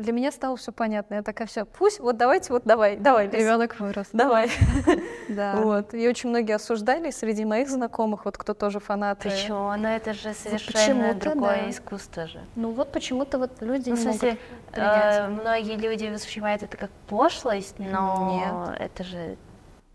[0.01, 3.79] для меня стало все понятно, я такая, все, пусть, вот давайте, вот давай, давай, Ребенок
[3.79, 4.09] вырос.
[4.13, 4.51] давай,
[5.29, 5.57] Да.
[5.57, 9.31] вот, и очень многие осуждали, среди моих знакомых, вот кто тоже фанаты.
[9.31, 9.73] Почему?
[9.77, 11.71] Но это же совершенно другое да.
[11.71, 12.41] искусство же.
[12.57, 15.15] Ну вот почему-то вот люди Ну, не смысле, могут принять.
[15.17, 19.37] э, многие люди воспринимают это как пошлость, но это же...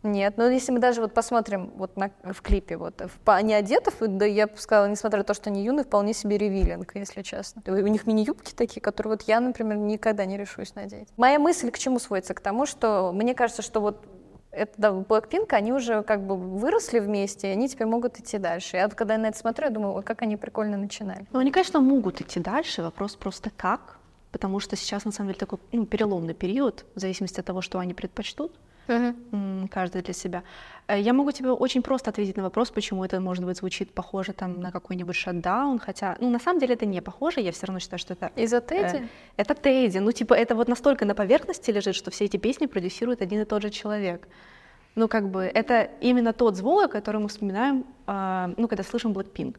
[0.06, 3.92] Нет, ну если мы даже вот посмотрим вот на, в клипе, вот в, они одеты,
[3.92, 7.24] в- да я бы сказала, несмотря на то, что они юные, вполне себе ревилинг, если
[7.24, 7.64] честно.
[7.66, 11.08] У них мини-юбки такие, которые вот я, например, никогда не решусь надеть.
[11.18, 12.36] Моя мысль к чему сводится?
[12.36, 14.06] К тому, что мне кажется, что вот
[14.52, 18.78] это да, Blackpink, они уже как бы выросли вместе, и они теперь могут идти дальше.
[18.78, 21.26] Я когда на это смотрю, я думаю, как они прикольно начинали.
[21.32, 23.98] Ну, они, конечно, могут идти дальше, вопрос просто как,
[24.32, 27.80] потому что сейчас, на самом деле, такой ну, переломный период, в зависимости от того, что
[27.80, 28.54] они предпочтут,
[28.88, 30.44] м, каждый для себя.
[30.88, 34.34] Э, Я могу тебе очень просто ответить на вопрос, почему это, может быть, звучит похоже
[34.34, 37.80] там на какой-нибудь шатдаун, хотя, ну, на самом деле это не похоже, я все равно
[37.80, 38.32] считаю, что это...
[38.36, 39.08] Из-за э, Тедди?
[39.38, 43.22] это Тедди, ну, типа, это вот настолько на поверхности лежит, что все эти песни продюсирует
[43.22, 44.28] один и тот же человек.
[44.96, 49.58] Ну, как бы, это именно тот звук, который мы вспоминаем, а, ну, когда слышим Blackpink.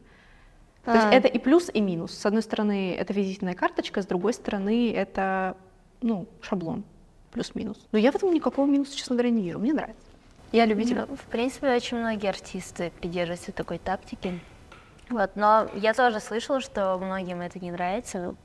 [0.85, 1.11] То есть А.
[1.13, 2.13] это и плюс, и минус.
[2.13, 5.57] С одной стороны, это визитная карточка, с другой стороны, это,
[6.01, 6.83] ну, шаблон.
[7.31, 7.77] Плюс-минус.
[7.91, 9.59] Но я в этом никакого минуса, честно говоря, не вижу.
[9.59, 10.01] Мне нравится.
[10.51, 11.05] Я любитель.
[11.07, 14.39] Ну, в принципе, очень многие артисты придерживаются такой тактики.
[15.09, 18.35] Вот, но я тоже слышала, что многим это не нравится.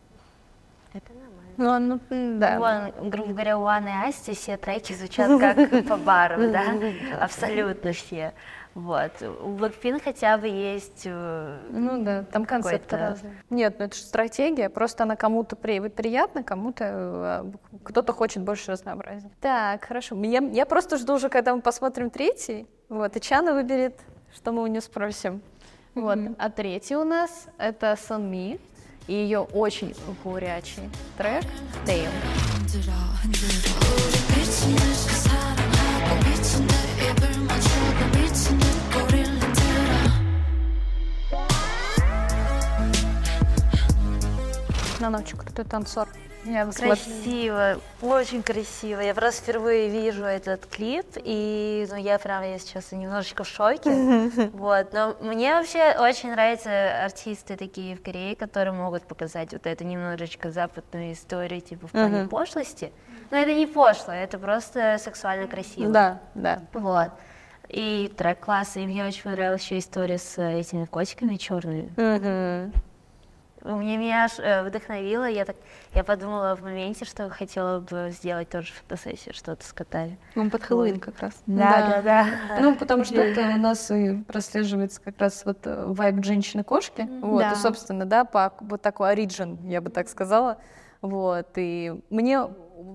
[0.92, 1.32] Это нормально.
[1.56, 2.58] Ну, ну, да.
[2.58, 6.74] Вон, грубо говоря, у Анны и Асти все треки звучат как по барам, да?
[7.20, 8.32] Абсолютно все.
[8.74, 9.12] Вот.
[9.22, 11.02] У Blackpink хотя бы есть...
[11.04, 13.42] э, Ну да, там концепты какой-то- разные.
[13.50, 16.84] Нет, ну это же стратегия, просто она кому-то при- приятна, кому-то
[17.44, 19.30] э, кто-то хочет больше разнообразия.
[19.40, 20.16] Так, хорошо.
[20.22, 22.66] Я, я просто жду уже, когда мы посмотрим третий.
[22.88, 23.98] Вот, и Чана выберет,
[24.34, 25.42] что мы у нее спросим.
[25.94, 26.18] Вот.
[26.38, 28.58] А третий у нас это Сон Ми
[29.06, 31.44] и ее очень горячий трек
[45.02, 45.06] Tail.
[45.06, 46.08] Она очень крутой танцор.
[46.44, 46.66] Я.
[46.66, 49.00] Красиво, очень красиво.
[49.00, 53.90] Я просто впервые вижу этот клип, и ну, я прям, если честно, немножечко в шоке.
[54.52, 54.92] Вот.
[54.92, 60.50] Но мне вообще очень нравятся артисты такие в Корее, которые могут показать вот эту немножечко
[60.50, 62.92] западную историю, типа в плане пошлости.
[63.30, 65.90] Но это не пошло, это просто сексуально красиво.
[65.90, 66.62] Да, да.
[66.72, 67.10] Вот.
[67.68, 68.82] И трек классный.
[68.82, 71.92] И мне очень понравилась еще история с э, этими котиками черными.
[73.64, 75.24] Мне меня аж э, вдохновило.
[75.28, 75.56] Я так,
[75.94, 80.18] я подумала в моменте, что хотела бы сделать тоже фотосессию, что-то с котами.
[80.34, 81.34] Он под Хэллоуин как раз.
[81.46, 82.60] Да, да, да.
[82.60, 87.08] Ну, потому что это у нас и прослеживается как раз вот э, вайб женщины-кошки.
[87.22, 87.52] Вот, Да.
[87.52, 90.58] и, собственно, да, по вот такой оригин, я бы так сказала.
[91.00, 92.48] Вот, и мне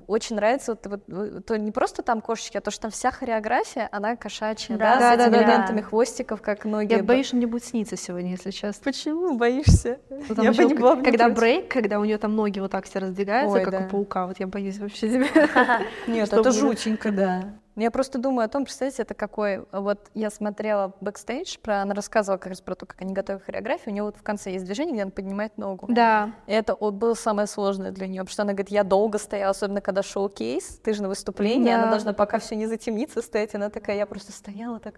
[0.08, 3.89] очень нравится вот, вот, то не просто там кошечки, а то, что там вся хореография,
[3.91, 5.58] она кошачья, да, Да, с да, этими да, да.
[5.58, 6.93] лентами хвостиков, как ноги.
[6.93, 8.84] Я боюсь, что мне будет сниться сегодня, если честно.
[8.84, 10.00] Почему боишься?
[10.10, 12.86] Ну, там Я бы не была когда брейк, когда у нее там ноги вот так
[12.86, 13.86] все раздвигаются, Ой, как да.
[13.86, 15.82] у паука, вот я боюсь вообще тебя.
[16.08, 17.54] Нет, это жутенько, да.
[17.78, 19.63] Я просто думаю о том, представьте, это какой...
[19.72, 23.90] Вот я смотрела бэкстейдж, про, она рассказывала как раз про то, как они готовят хореографию.
[23.90, 25.86] У нее вот в конце есть движение, где она поднимает ногу.
[25.88, 26.32] Да.
[26.48, 29.52] И это вот было самое сложное для нее, потому что она говорит, я долго стояла,
[29.52, 31.92] особенно когда showcase, ты же на выступлении, она Да.
[31.92, 34.96] должна пока все не затемнится стоять, она такая, я просто стояла так,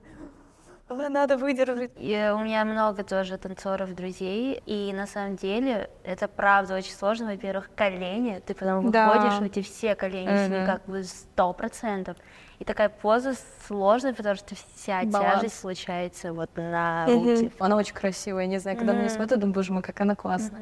[0.92, 1.92] «Ой, надо выдержать.
[1.98, 7.28] И у меня много тоже танцоров, друзей, и на самом деле это правда очень сложно.
[7.28, 9.06] Во-первых, колени, ты потом Да.
[9.06, 10.66] выходишь, у тебя все колени Мгм.
[10.66, 12.18] как бы сто процентов.
[12.60, 13.36] И такая поза
[13.68, 15.36] сложная, потому что вся Баланс.
[15.42, 17.52] тяжесть случается вот на руки.
[17.60, 20.16] Она очень красивая, я не знаю, когда на нее смотрю, думаю, боже мой, как она
[20.16, 20.62] классная.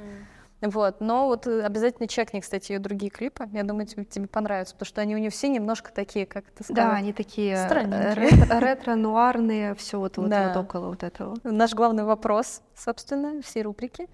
[0.59, 3.47] Вот, но вот э, обязательно чекни, кстати, ее другие клипы.
[3.51, 6.63] Я думаю, тебе, тебе понравятся, потому что они у нее все немножко такие, как ты
[6.69, 6.93] Да, сказала.
[6.95, 10.47] они такие э, ретро- ретро-нуарные, все вот, вот, Да.
[10.47, 11.35] вот около вот этого.
[11.43, 14.07] Наш главный вопрос, собственно, всей рубрики.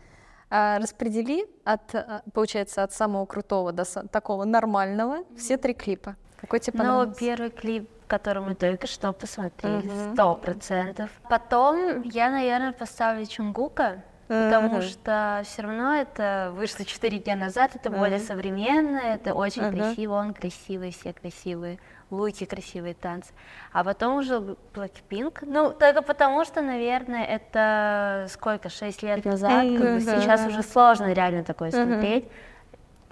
[0.50, 6.18] А, распредели от, а, получается, от самого крутого до такого нормального все три клипа.
[6.44, 7.20] Какой тебе Ну, понравился?
[7.22, 11.10] первый клип, который мы только что посмотрели, сто процентов.
[11.30, 14.82] Потом я, наверное, поставлю Чунгука, потому Мгм.
[14.82, 18.28] что все равно это вышло 4 дня назад, это более Мгм.
[18.28, 19.76] современно, это очень Мгм.
[19.78, 21.80] красиво, он красивый, все красивые,
[22.10, 23.32] луки красивые, танцы.
[23.72, 29.94] А потом уже Blackpink, ну, только потому что, наверное, это сколько, 6 лет назад, как
[29.94, 32.28] бы сейчас уже сложно реально такое смотреть.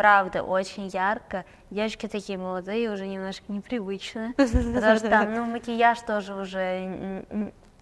[0.01, 1.45] Правда, очень ярко.
[1.69, 4.33] Девочки такие молодые, уже немножко непривычно.
[4.35, 7.23] Потому что там, ну, макияж тоже уже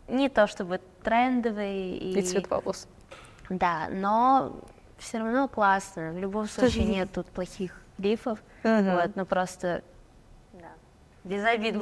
[0.10, 1.95] не то чтобы трендовый.
[1.95, 2.89] И цвет волос.
[3.49, 4.51] Да, но
[4.97, 6.12] все равно классно.
[6.12, 8.39] В любом случае нет тут плохих клипов.
[8.63, 8.95] Мгм.
[8.95, 9.82] Вот, ну просто.
[11.23, 11.75] Без обид.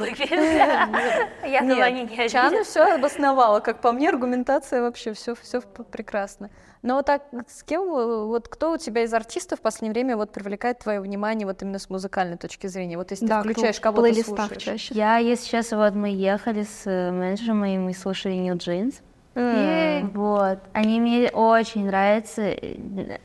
[1.43, 6.50] Я думаю, они не Чана все обосновала, как по мне, аргументация вообще все, все прекрасно.
[6.82, 10.15] Но вот так, с кем, э, вот кто у тебя из артистов в последнее время
[10.15, 12.97] вот привлекает твое внимание вот именно с музыкальной точки зрения?
[12.97, 14.62] Вот если ты включаешь кого-то слушаешь.
[14.62, 14.93] чаще.
[14.93, 19.02] Я, если сейчас, вот мы ехали с э, менеджером моим, мы слушали New Jeans.
[20.13, 20.60] Вот.
[20.73, 22.56] Они мне очень нравятся.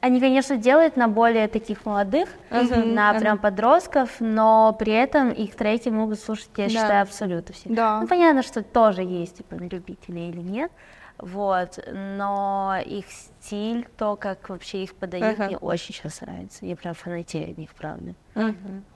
[0.01, 5.89] Они, конечно, делают на более таких молодых, на прям подростков, но при этом их треки
[5.89, 7.69] могут слушать, я считаю, абсолютно все.
[7.69, 8.01] Да.
[8.01, 10.71] Ну, понятно, что тоже есть, типа, любители или нет.
[11.19, 15.47] Вот, но их стиль, то, как вообще их подают, Ага.
[15.47, 16.67] мне очень сейчас нравится.
[16.67, 18.15] Я прям фанатею от них, правда.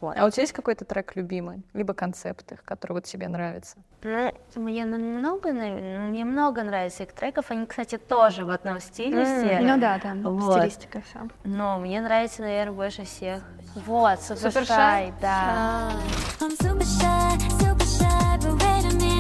[0.01, 0.17] Вот.
[0.19, 1.63] А у тебя есть какой-то трек любимый?
[1.75, 3.77] Либо концепт их, который вот тебе нравится?
[4.03, 7.51] Ну, мне много, наверное, мне много нравится их треков.
[7.51, 9.59] Они, кстати, тоже в одном стиле все.
[9.61, 10.53] Ну да, там Вот.
[10.55, 11.29] стилистика вся.
[11.45, 13.43] Но мне нравится, наверное, больше всех.
[13.75, 15.15] Вот, Супер Super Shy, Shy?
[15.21, 15.93] да.
[16.41, 19.16] I'm super shy, super shy, but wait a minute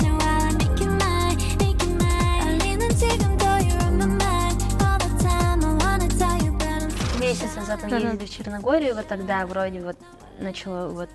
[7.26, 9.96] Месяц назад мы ездили в Черногорию, вот тогда вроде вот
[10.38, 11.08] начало вот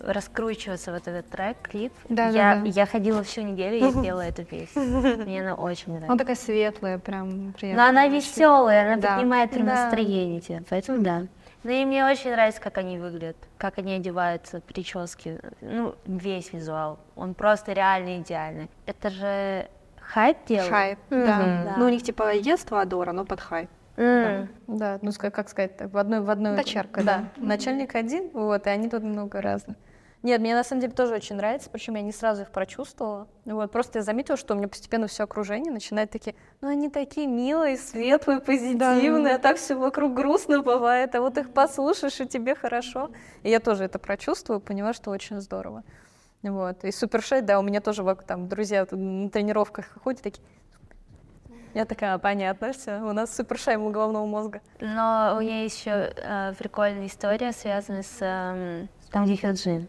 [0.00, 1.94] раскручиваться вот этот трек, клип.
[2.10, 2.66] Да, да, я, да.
[2.68, 4.82] я ходила всю неделю и пела эту песню.
[5.24, 6.18] Мне она очень Она нравится.
[6.18, 7.84] такая светлая, прям приятная.
[7.84, 9.14] Но она веселая, она Да.
[9.16, 9.84] поднимает прям Да.
[9.84, 11.22] настроение тебе, поэтому да.
[11.62, 16.98] Ну и мне очень нравится, как они выглядят, как они одеваются, прически, ну, весь визуал.
[17.16, 18.68] Он просто реально идеальный.
[18.84, 20.70] Это же хайп делает?
[20.70, 21.16] Хайп, да.
[21.64, 21.74] Да.
[21.78, 23.70] Ну, у них типа едство Адора, но под хайп.
[23.96, 26.56] Да, ну как сказать так, в одной в одной.
[26.56, 27.24] Дочерка, да.
[27.36, 29.76] Начальник один, вот, и они тут много разных.
[30.24, 33.28] Нет, мне на самом деле тоже очень нравится, причем я не сразу их прочувствовала.
[33.44, 37.26] Вот, просто я заметила, что у меня постепенно все окружение начинает такие, ну они такие
[37.26, 42.54] милые, светлые, позитивные, а так все вокруг грустно бывает, а вот их послушаешь, и тебе
[42.54, 43.10] хорошо.
[43.42, 45.84] И я тоже это прочувствую, понимаю, что очень здорово.
[46.42, 46.84] Вот.
[46.84, 50.42] И супершей, да, у меня тоже там друзья на тренировках ходят такие,
[51.74, 54.60] я такая, «А, понятно, все, у нас супершай у головного мозга.
[54.80, 59.88] Но у меня есть еще э, прикольная история, связанная с эм, там, где Хёджин.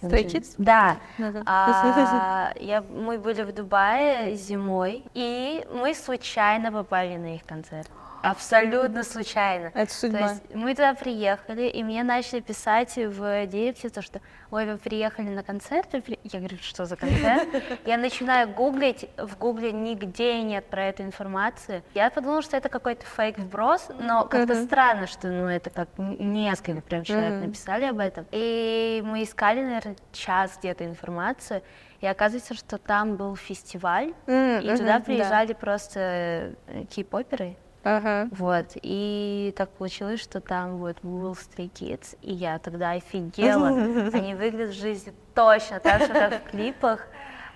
[0.00, 0.26] Stray.
[0.26, 0.54] Kids?
[0.58, 0.98] Да.
[1.46, 7.90] А, я, мы были в Дубае зимой, и мы случайно попали на их концерт.
[8.24, 9.70] Абсолютно случайно.
[9.74, 10.30] Это То судьба.
[10.30, 15.28] есть мы туда приехали, и мне начали писать в директе, то, что ой, вы приехали
[15.28, 17.48] на концерт, вы при-» я говорю, что за концерт?
[17.84, 21.82] Я начинаю гуглить, в гугле нигде нет про эту информацию.
[21.94, 26.80] Я подумала, что это какой-то фейк вброс, но как-то странно, что ну это как несколько
[26.80, 28.26] прям человек написали об этом.
[28.30, 31.62] И мы искали, наверное, час где-то информацию,
[32.00, 38.28] и оказывается, что там был фестиваль, и туда приезжали просто э, кей-поперы, Ага.
[38.32, 43.68] вот, и так получилось, что там вот был Stray Kids, и я тогда офигела.
[44.12, 47.06] Они выглядят в жизни точно так же, как в клипах.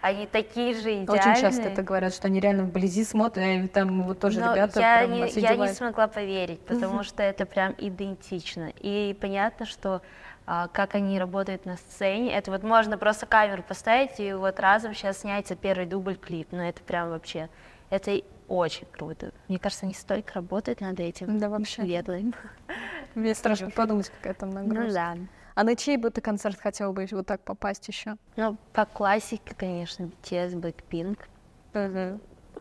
[0.00, 1.32] Они такие же идеальные.
[1.32, 4.78] Очень часто это говорят, что они реально вблизи смотрят, и там вот тоже Но ребята
[4.78, 5.76] я, прям не, я не офигевают.
[5.76, 8.72] смогла поверить, потому что это прям идентично.
[8.78, 10.02] И понятно, что
[10.46, 14.94] а, как они работают на сцене, это вот можно просто камеру поставить и вот разом
[14.94, 16.48] сейчас снять первый дубль клип.
[16.52, 17.48] Но это прям вообще,
[17.90, 19.32] это очень круто.
[19.48, 21.38] Мне кажется, они столько работают над этим.
[21.38, 21.82] Да, вообще.
[21.82, 22.34] Светлым.
[23.14, 24.86] Мне страшно подумать, какая там нагрузка.
[24.86, 25.16] Ну да.
[25.54, 28.16] А на чей бы ты концерт хотела бы вот так попасть еще?
[28.36, 31.18] Ну, по классике, конечно, BTS, Blackpink.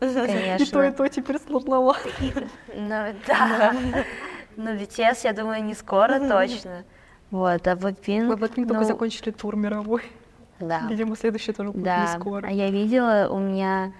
[0.00, 0.92] то, и Конечно.
[0.92, 2.08] то теперь сложновато.
[2.74, 3.74] Ну, да.
[4.56, 6.84] Ну, BTS, я думаю, не скоро точно.
[7.30, 8.36] Вот, а Blackpink...
[8.36, 10.02] Blackpink ну, только закончили тур мировой.
[10.60, 10.86] Да.
[10.88, 12.46] Видимо, следующий тоже будет не скоро.
[12.46, 13.92] а я видела, у меня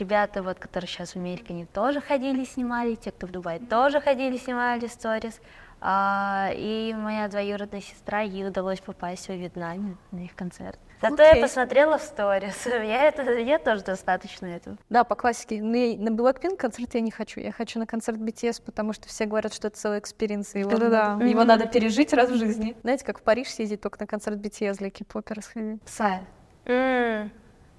[0.00, 4.00] ребята, вот, которые сейчас в Америке, они тоже ходили, снимали, те, кто в Дубае, тоже
[4.00, 5.40] ходили, снимали сторис.
[5.80, 10.76] А, и моя двоюродная сестра, ей удалось попасть во Вьетнаме на их концерт.
[11.00, 11.42] Зато я Окей.
[11.42, 12.66] посмотрела в сторис.
[12.66, 14.76] Я, это, я тоже достаточно этого.
[14.90, 15.62] Да, по классике.
[15.62, 17.38] Но я- на Blackpink концерт я не хочу.
[17.38, 20.56] Я хочу на концерт BTS, потому что все говорят, что это целый experience.
[20.56, 21.10] Его, Да-да-да.
[21.14, 22.76] надо- его надо пережить раз в жизни.
[22.82, 25.80] Знаете, как в Париж съездить только на концерт BTS для кей-попера сходить.
[25.82, 26.18] Псай.
[26.64, 27.30] М,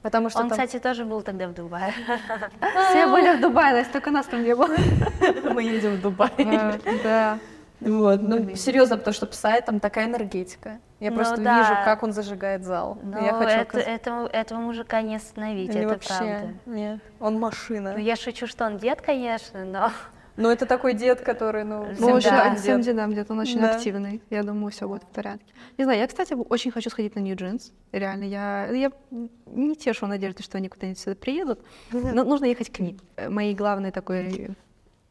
[0.02, 1.94] Потому что Он, там- кстати, тоже был тогда в Дубае.
[2.90, 4.76] Все были в Дубае, Настя, только нас там не было.
[5.54, 6.32] мы едем в Дубай.
[7.04, 7.38] Да.
[7.82, 10.80] Вот, ну серьезно, потому что Psy там такая энергетика.
[11.00, 11.60] Я Ну просто да.
[11.60, 12.98] вижу, как он зажигает зал.
[13.02, 16.54] Но я хочу это- оказ- этому- этого мужика не остановить, это вообще, правда.
[16.66, 17.94] Нет, он машина.
[17.94, 19.92] Ну, я шучу, что он дед, конечно, но...
[20.42, 22.50] Ну, это такой дед, который, ну, Ну, всем да.
[22.50, 22.60] дед.
[22.60, 23.76] всем дедам где-то он очень Да.
[23.76, 24.22] активный.
[24.30, 25.54] Я думаю, все будет в порядке.
[25.78, 27.72] Не знаю, я, кстати, очень хочу сходить на New Jeans.
[27.92, 28.92] Реально, я, я
[29.48, 31.60] не тешу надежды, что они куда-нибудь сюда приедут.
[31.92, 32.98] Но нужно ехать к ним.
[33.18, 34.56] Э, Моей главной такой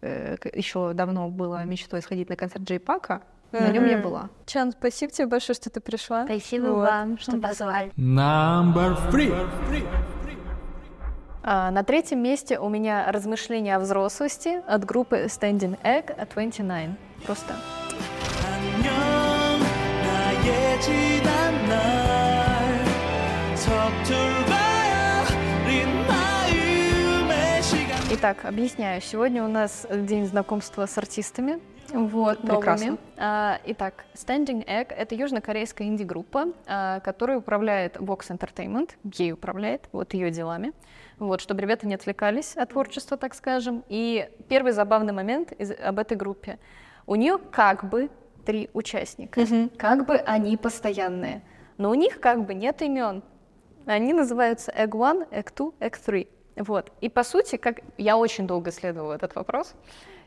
[0.01, 3.23] еще давно было мечтой сходить на концерт Джей Пака.
[3.53, 4.29] На нем я была.
[4.47, 6.25] Чан, спасибо тебе большое, что ты пришла.
[6.25, 6.88] Спасибо Вот.
[6.88, 7.91] вам, что позвали.
[7.97, 9.35] Number three.
[11.51, 16.91] А, на третьем месте у меня размышления о взрослости от группы Standing Egg 29.
[17.25, 17.55] Просто.
[28.11, 29.01] Итак, объясняю.
[29.01, 31.61] Сегодня у нас день знакомства с артистами.
[31.93, 32.99] Вот, Прекрасно.
[33.17, 40.13] А, итак, Standing Egg— это южнокорейская инди-группа, а, которая управляет Vox Entertainment, ей управляет, вот
[40.13, 40.73] ее делами.
[41.19, 43.85] Вот, чтобы ребята не отвлекались от творчества, так скажем.
[43.88, 46.58] И первый забавный момент из- об этой группе.
[47.06, 48.08] У нее как бы
[48.46, 49.44] три участника.
[49.77, 51.42] Как бы они постоянные.
[51.77, 53.23] Но у них как бы нет имен.
[53.87, 56.29] Они называются Egg One, Egg Two, Egg Three.
[56.56, 56.92] Вот.
[57.00, 59.75] И по сути, как я очень долго исследовала этот вопрос,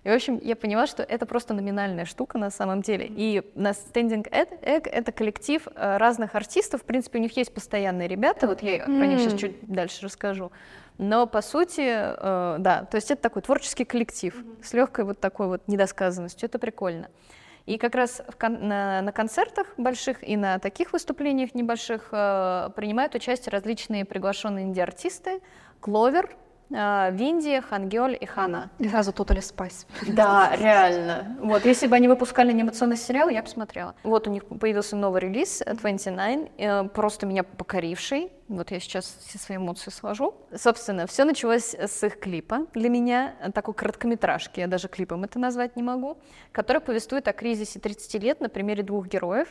[0.03, 3.05] и, в общем, я поняла, что это просто номинальная штука на самом деле.
[3.07, 6.81] И на Standing Egg, это коллектив э, разных артистов.
[6.81, 10.51] В принципе, у них есть постоянные ребята, вот я про них сейчас чуть дальше расскажу.
[10.97, 15.47] Но по сути, э, да, то есть это такой творческий коллектив с легкой вот такой
[15.47, 16.47] вот недосказанностью.
[16.47, 17.09] Это прикольно.
[17.67, 22.69] И как раз в кон- на, на концертах больших и на таких выступлениях небольших э,
[22.75, 25.41] принимают участие различные приглашенные инди-артисты.
[25.79, 26.35] Кловер,
[26.73, 28.69] э, Винди, Хангёль и Хана.
[28.79, 29.85] И сразу Totally Spice.
[30.07, 31.37] Да, реально.
[31.41, 33.95] Вот, если бы они выпускали анимационный сериал, я бы смотрела.
[34.03, 38.31] Вот у них появился новый релиз э, 29, э, просто меня покоривший.
[38.47, 40.35] Вот я сейчас все свои эмоции сложу.
[40.53, 45.39] Собственно, все началось с их клипа для меня, э, такой короткометражки, я даже клипом это
[45.39, 46.17] назвать не могу,
[46.51, 49.47] который повествует о кризисе 30 лет на примере двух героев.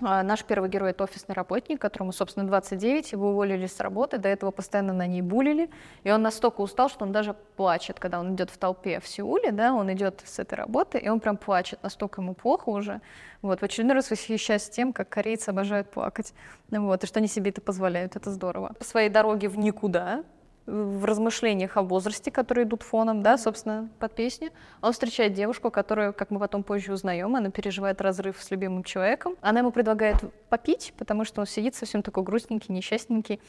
[0.00, 4.28] А, Наш первый герой— это офисный работник, которому, собственно, 29, его уволили с работы, до
[4.28, 5.70] этого постоянно на ней булили,
[6.04, 9.50] и он настолько устал, что он даже плачет, когда он идет в толпе в Сеуле,
[9.50, 13.00] да, он идет с этой работы, и он прям плачет, настолько ему плохо уже.
[13.42, 16.32] Вот, в очередной раз восхищаюсь тем, как корейцы обожают плакать,
[16.70, 18.74] вот, и что они себе это позволяют, это здорово.
[18.78, 20.22] По своей дороге в никуда,
[20.68, 24.50] в размышлениях о возрасте, которые идут фоном, да, собственно, под песню.
[24.82, 29.36] Он встречает девушку, которую, как мы потом позже узнаем, она переживает разрыв с любимым человеком.
[29.40, 30.16] Она ему предлагает
[30.50, 33.40] попить, потому что он сидит совсем такой грустненький, несчастненький.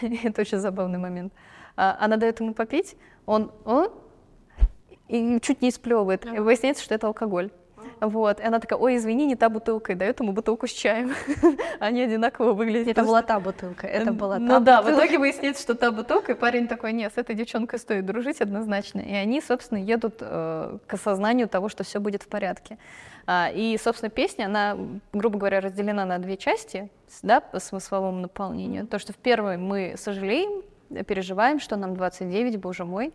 [0.00, 1.34] Это очень забавный момент.
[1.76, 2.96] А, Она дает ему попить,
[3.26, 3.90] он, он
[5.08, 6.24] и чуть не сплевывает.
[6.24, 7.50] Выясняется, что это алкоголь.
[8.02, 8.40] Вот.
[8.40, 11.14] И она такая, ой, извини, не та бутылка, и дает ему бутылку с чаем.
[11.78, 12.88] Они одинаково выглядят.
[12.88, 16.32] Это была та бутылка, это была та Ну да, в итоге выясняется, что та бутылка,
[16.32, 18.98] и парень такой, нет, с этой девчонкой стоит дружить однозначно.
[18.98, 22.76] И они, собственно, едут э, к осознанию того, что все будет в порядке.
[23.24, 24.76] А, и, собственно, песня, она,
[25.12, 26.90] грубо говоря, разделена на две части,
[27.22, 28.84] да, по смысловому наполнению.
[28.84, 30.62] То, что в первой мы сожалеем,
[31.06, 33.12] переживаем, что нам 29, боже мой.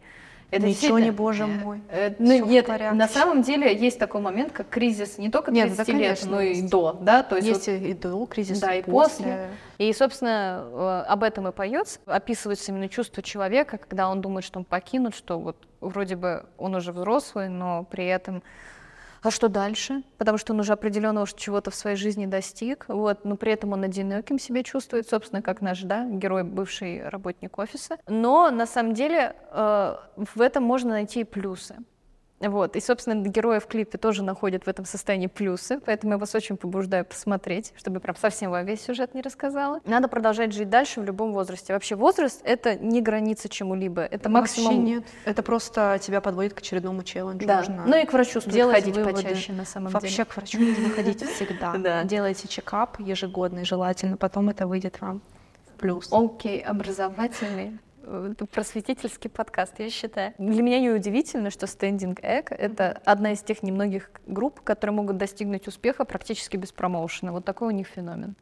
[0.51, 1.81] Ничего действительно- не, боже мой.
[1.89, 5.87] Э, ну, нет, на самом деле есть такой момент, как кризис не только Нет, 30
[5.87, 6.69] да, лет, конечно, но и есть.
[6.69, 9.49] до, да, то есть, Есть вот- и до кризиса, да, и после.
[9.77, 11.99] И, собственно, э, об этом и поется.
[12.05, 16.75] Описывается именно чувство человека, когда он думает, что он покинут, что вот вроде бы он
[16.75, 18.41] уже взрослый, но при этом
[19.27, 20.03] а что дальше?
[20.17, 23.83] Потому что он уже определенного чего-то в своей жизни достиг, вот, но при этом он
[23.83, 27.97] одиноким себя чувствует, собственно, как наш, да, герой, бывший работник офиса.
[28.07, 31.75] Но на самом деле э, в этом можно найти и плюсы.
[32.39, 32.75] Вот.
[32.75, 36.55] И, собственно, герои в клипе тоже находят в этом состоянии плюсы, поэтому я вас очень
[36.55, 39.79] побуждаю посмотреть, чтобы прям совсем вам весь сюжет не рассказала.
[39.85, 41.73] Надо продолжать жить дальше в любом возрасте.
[41.73, 44.75] Вообще возраст— это не граница чему-либо, это максимум...
[44.75, 45.03] Вообще нет.
[45.25, 47.47] Это просто тебя подводит к очередному челленджу.
[47.47, 47.57] Да.
[47.59, 49.15] Нужно Ну и к врачу стоит делать ходить выводы.
[49.15, 50.25] почаще, на самом Вообще деле.
[50.25, 51.73] к врачу нужно ходить всегда.
[51.77, 52.03] Да.
[52.03, 54.17] Делайте чекап ежегодный, желательно.
[54.17, 55.21] Потом это выйдет вам
[55.75, 56.09] в плюс.
[56.11, 60.33] Окей, образовательный, это просветительский подкаст, я считаю.
[60.37, 65.17] Для меня не удивительно, что Standing Egg— это одна из тех немногих групп, которые могут
[65.17, 67.31] достигнуть успеха практически без промоушена.
[67.31, 68.35] Вот такой у них феномен.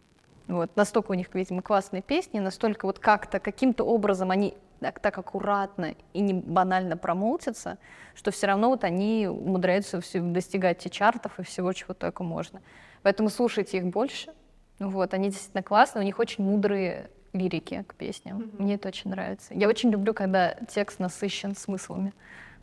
[0.48, 0.76] Вот.
[0.76, 5.96] Настолько у них, видимо, классные песни, настолько вот как-то, каким-то образом они так, так аккуратно
[6.14, 7.80] и не банально промоутятся,
[8.14, 12.62] что все равно вот они умудряются все достигать и чартов, и всего, чего только можно.
[13.02, 14.34] Поэтому слушайте их больше.
[14.78, 17.10] Вот, они действительно классные, у них очень мудрые
[17.40, 18.52] лирики к песням.
[18.58, 19.54] Мне это очень нравится.
[19.54, 22.14] Я очень люблю, когда текст насыщен смыслами.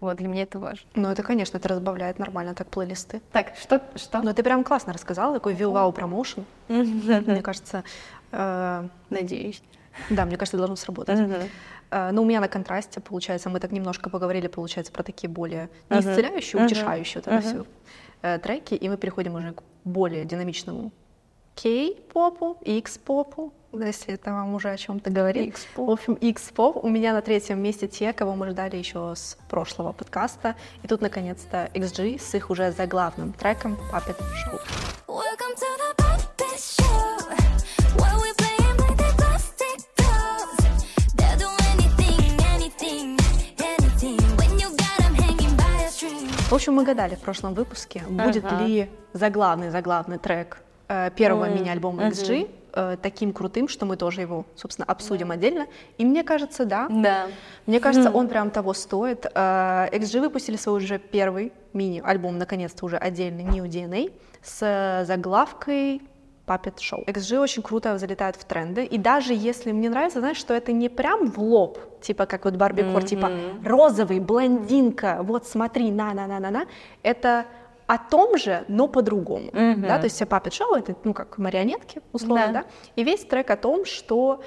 [0.01, 0.89] Вот, для меня это важно.
[0.97, 3.21] Ну, это, конечно, это разбавляет нормально так плейлисты.
[3.31, 3.81] Так, что?
[3.95, 4.21] что?
[4.23, 6.45] Ну, ты прям классно рассказала, такой вил-вау промоушен.
[6.69, 7.85] Мне кажется...
[8.33, 9.63] э, Надеюсь.
[10.11, 11.21] Да, мне кажется, должно сработать.
[11.91, 15.69] Э, Ну, у меня на контрасте, получается, мы так немножко поговорили, получается, про такие более
[15.91, 16.67] не исцеляющие, Мгм.
[16.67, 17.41] утешающие вот это
[18.21, 20.91] все треки, и мы переходим уже к более динамичному
[21.55, 25.57] кей-попу, икс-попу, если это вам уже о чем-то говорит.
[25.77, 26.85] В общем, X-поп.
[26.85, 30.57] У меня на третьем месте те, кого мы ждали еще с прошлого подкаста.
[30.83, 34.61] И тут, наконец-то, XG с их уже заглавным треком Puppet Show.
[35.09, 36.81] Welcome to the puppet
[37.97, 38.53] where we play.
[46.53, 48.65] В общем, мы гадали в прошлом выпуске, будет Ага.
[48.67, 50.59] ли заглавный заглавный трек
[51.17, 52.13] первого М, мини-альбома мгм.
[52.13, 55.67] XG э, таким крутым, что мы тоже его, собственно, обсудим отдельно.
[55.99, 56.87] И мне кажется, да.
[56.91, 57.27] Да.
[57.67, 58.19] Мне кажется, Мгм.
[58.19, 59.27] он прям того стоит.
[59.35, 64.11] Э, XG выпустили свой уже первый мини-альбом, наконец-то уже отдельный, New DNA,
[64.43, 66.01] с заглавкой
[66.47, 67.05] Puppet Show.
[67.07, 70.89] XG очень круто залетает в тренды, и даже если мне нравится, знаешь, что это не
[70.89, 73.31] прям в лоб, типа как вот Барби Кор, типа
[73.65, 76.67] розовый, блондинка, вот смотри, на-на-на-на-на,
[77.05, 77.45] это
[77.95, 79.83] о том же, но по-другому, Мгм.
[79.83, 82.53] да, то есть все Puppet Show это, ну, как марионетки, условно, Да.
[82.53, 82.65] да,
[82.97, 84.41] и весь трек о том, что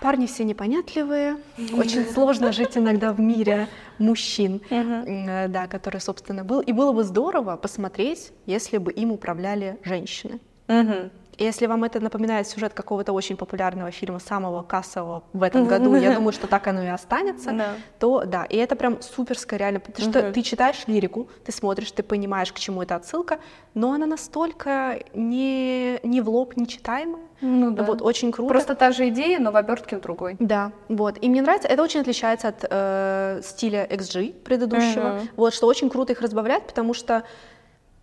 [0.00, 1.36] Парни все непонятливые,
[1.76, 3.66] очень сложно жить иногда в мире
[3.98, 6.60] мужчин, э, да, который, собственно, был.
[6.60, 10.38] И было бы здорово посмотреть, если бы им управляли женщины.
[11.38, 16.14] Если вам это напоминает сюжет какого-то очень популярного фильма, самого кассового в этом году, я
[16.16, 17.74] думаю, что так оно и останется, Да.
[17.98, 22.02] то да, и это прям суперская реально, потому что ты читаешь лирику, ты смотришь, ты
[22.02, 23.38] понимаешь, к чему это отсылка,
[23.74, 27.22] но она настолько не, не в лоб, не читаемая.
[27.40, 27.82] Ну да.
[27.82, 28.48] Вот, очень круто.
[28.48, 30.36] Просто та же идея, но в обертке другой.
[30.38, 31.18] Да, вот.
[31.20, 35.16] И мне нравится, это очень отличается от э, стиля XG предыдущего.
[35.16, 35.28] Мгм.
[35.36, 37.24] Вот, что очень круто их разбавлять, потому что,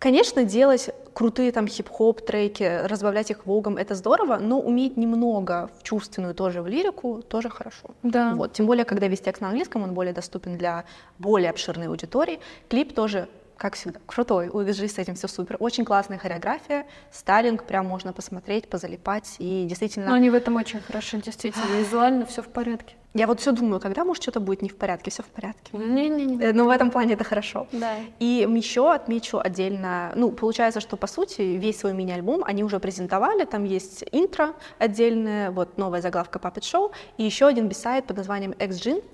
[0.02, 5.84] конечно, делать крутые там хип-хоп треки, разбавлять их вогом, это здорово, но уметь немного в
[5.84, 7.90] чувственную тоже в лирику тоже хорошо.
[8.02, 8.34] Да.
[8.34, 8.52] Вот.
[8.52, 10.84] Тем более, когда весь текст на английском, он более доступен для
[11.18, 12.40] более обширной аудитории.
[12.68, 14.48] Клип тоже как всегда, крутой.
[14.48, 15.56] У XG с этим все супер.
[15.60, 19.36] Очень классная хореография, стайлинг, прям можно посмотреть, позалипать.
[19.38, 20.06] И действительно...
[20.08, 21.64] Но они в этом очень хороши, действительно.
[21.78, 22.94] Визуально все в порядке.
[23.14, 25.76] Я вот все думаю, когда, может, что-то будет не в порядке, все в порядке.
[25.76, 26.42] Не-не-не.
[26.42, 27.66] Э, Ну, в этом плане это хорошо.
[27.70, 27.96] Да.
[28.18, 33.44] И еще отмечу отдельно, ну, получается, что, по сути, весь свой мини-альбом они уже презентовали,
[33.44, 38.52] там есть интро отдельное, вот новая заглавка Puppet Show, и еще один бисайд под названием
[38.52, 39.04] X-Gin,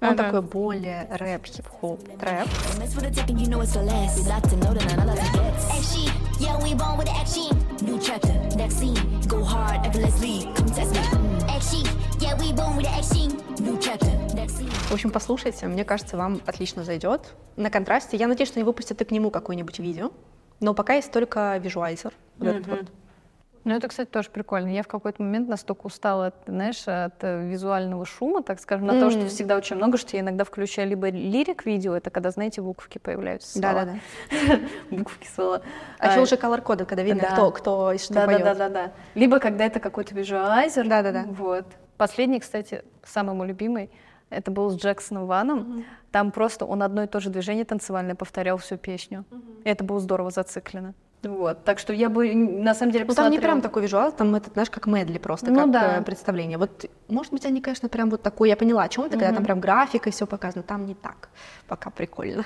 [0.00, 0.24] он Ага.
[0.24, 2.48] такой более рэп, хип-хоп, трэп.
[14.88, 17.34] В общем, послушайте, мне кажется, вам отлично зайдет.
[17.56, 20.10] На контрасте, я надеюсь, что они выпустят и к нему какое-нибудь видео,
[20.60, 22.12] но пока есть только визуализер.
[22.38, 22.76] Вот этот Мгм.
[22.76, 22.86] вот.
[23.66, 24.68] Ну, это, кстати, тоже прикольно.
[24.68, 29.00] Я в какой-то момент настолько устала, от, знаешь, от э, визуального шума, так скажем, на
[29.00, 32.62] то, что всегда очень много, что я иногда включаю либо лирик видео, это когда, знаете,
[32.62, 33.60] буковки появляются.
[33.60, 33.98] Да-да-да.
[34.96, 35.62] Буковки слова.
[35.98, 38.44] А еще уже колор-коды, когда видно, кто, кто и что поет.
[38.44, 38.92] да, да, да, да.
[39.16, 40.86] Либо когда это какой-то визуалайзер.
[40.86, 41.24] Да, да, да.
[41.26, 41.66] Вот.
[41.96, 43.90] Последний, кстати, самый мой любимый,
[44.30, 45.84] это был с Джексоном Ваном.
[46.12, 49.24] Там просто он одно и то же движение танцевальное повторял всю песню.
[49.64, 50.94] И это было здорово зациклено.
[51.26, 51.64] Вот.
[51.64, 53.40] Так что я бы на самом деле Ну, там не посмотрела.
[53.42, 55.98] прям такой визуал, там это, знаешь, как медли просто, Ну как да.
[55.98, 56.58] э, представление.
[56.58, 59.44] Вот, может быть, они, конечно, прям вот такой, я поняла, о чем это, когда там
[59.44, 61.28] прям графика и все показано, там не так,
[61.68, 62.44] пока прикольно.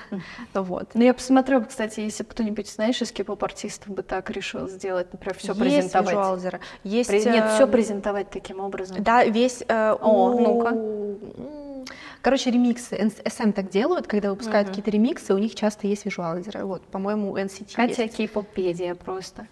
[0.53, 0.89] Вот.
[0.93, 5.55] Ну, я посмотрела, кстати, если кто-нибудь, знаешь, из кей-поп-артистов бы так решил сделать, например, все
[5.55, 6.11] презентовать.
[6.11, 8.97] визуализеры, есть, При- Нет, э, все презентовать таким образом.
[9.03, 9.63] Да, весь...
[9.67, 11.85] э, О, ну-ка.
[12.21, 12.95] Короче, ремиксы.
[12.95, 14.75] SM так делают, когда выпускают Мгм.
[14.75, 16.65] какие-то ремиксы, у них часто есть визуализеры.
[16.65, 18.17] Вот, по-моему, NCT Катя есть.
[18.17, 19.47] кей-попедия просто.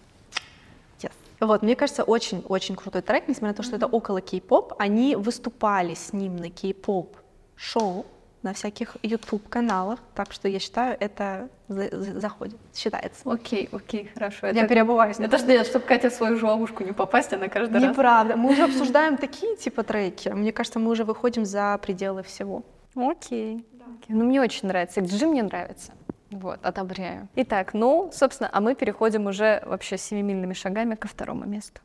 [1.40, 4.74] Вот, мне кажется, очень-очень крутой трек, несмотря на то, что это около кей-поп.
[4.78, 7.16] Они выступали с ним на кей-поп
[7.56, 8.04] шоу
[8.42, 13.20] на всяких YouTube-каналах, так что я считаю, это за- за- заходит, считается.
[13.30, 14.46] Окей, окей, хорошо.
[14.46, 15.18] Я переобуваюсь.
[15.20, 17.82] Это что, чтобы Катя в свою же ловушку не попасть, она каждый раз...
[17.82, 18.36] Неправда.
[18.36, 20.30] Мы уже обсуждаем такие типа треки.
[20.30, 22.62] Мне кажется, мы уже выходим за пределы всего.
[22.94, 23.66] Окей.
[23.74, 24.06] Окей.
[24.16, 25.00] Ну, мне очень нравится.
[25.00, 25.92] XG мне нравится.
[26.30, 27.28] Вот, одобряю.
[27.34, 31.80] Итак, ну, собственно, а мы переходим уже вообще семимильными шагами ко второму месту.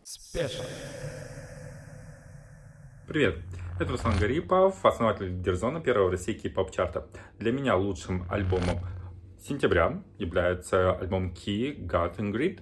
[3.07, 3.37] Привет,
[3.79, 7.07] это Руслан Гарипов, основатель Дерзона, первого в России кей-поп-чарта.
[7.39, 8.79] Для меня лучшим альбомом
[9.39, 12.61] сентября является альбом Key, God and Grid.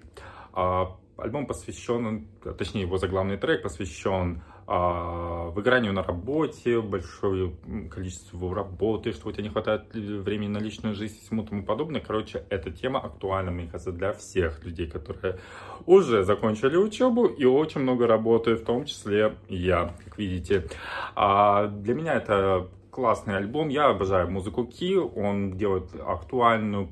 [0.54, 2.28] А, Альбом посвящен,
[2.58, 7.54] точнее его заглавный трек посвящен выгоранию на работе, большое
[7.92, 12.02] количество работы, что у тебя не хватает времени на личную жизнь и всему тому подобное.
[12.02, 15.40] Короче, эта тема актуальна, мне кажется, для всех людей, которые
[15.86, 20.68] уже закончили учебу и очень много работают, в том числе я, как видите.
[21.16, 23.70] А для меня это классный альбом.
[23.70, 24.96] Я обожаю музыку Ки.
[24.96, 26.90] Он делает актуальную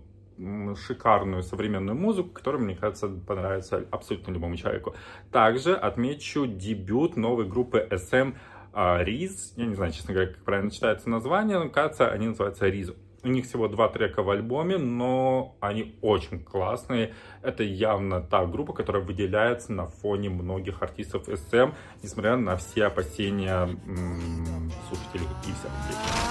[0.75, 4.95] шикарную современную музыку, которая, мне кажется, понравится абсолютно любому человеку.
[5.31, 8.35] Также отмечу дебют новой группы SM
[8.73, 9.53] а, Риз.
[9.55, 12.91] Я не знаю, честно говоря, как правильно читается название, но кажется, они называются Риз.
[13.23, 17.13] У них всего два трека в альбоме, но они очень классные.
[17.43, 23.69] Это явно та группа, которая выделяется на фоне многих артистов SM, несмотря на все опасения
[23.85, 26.30] м, слушателей и всех.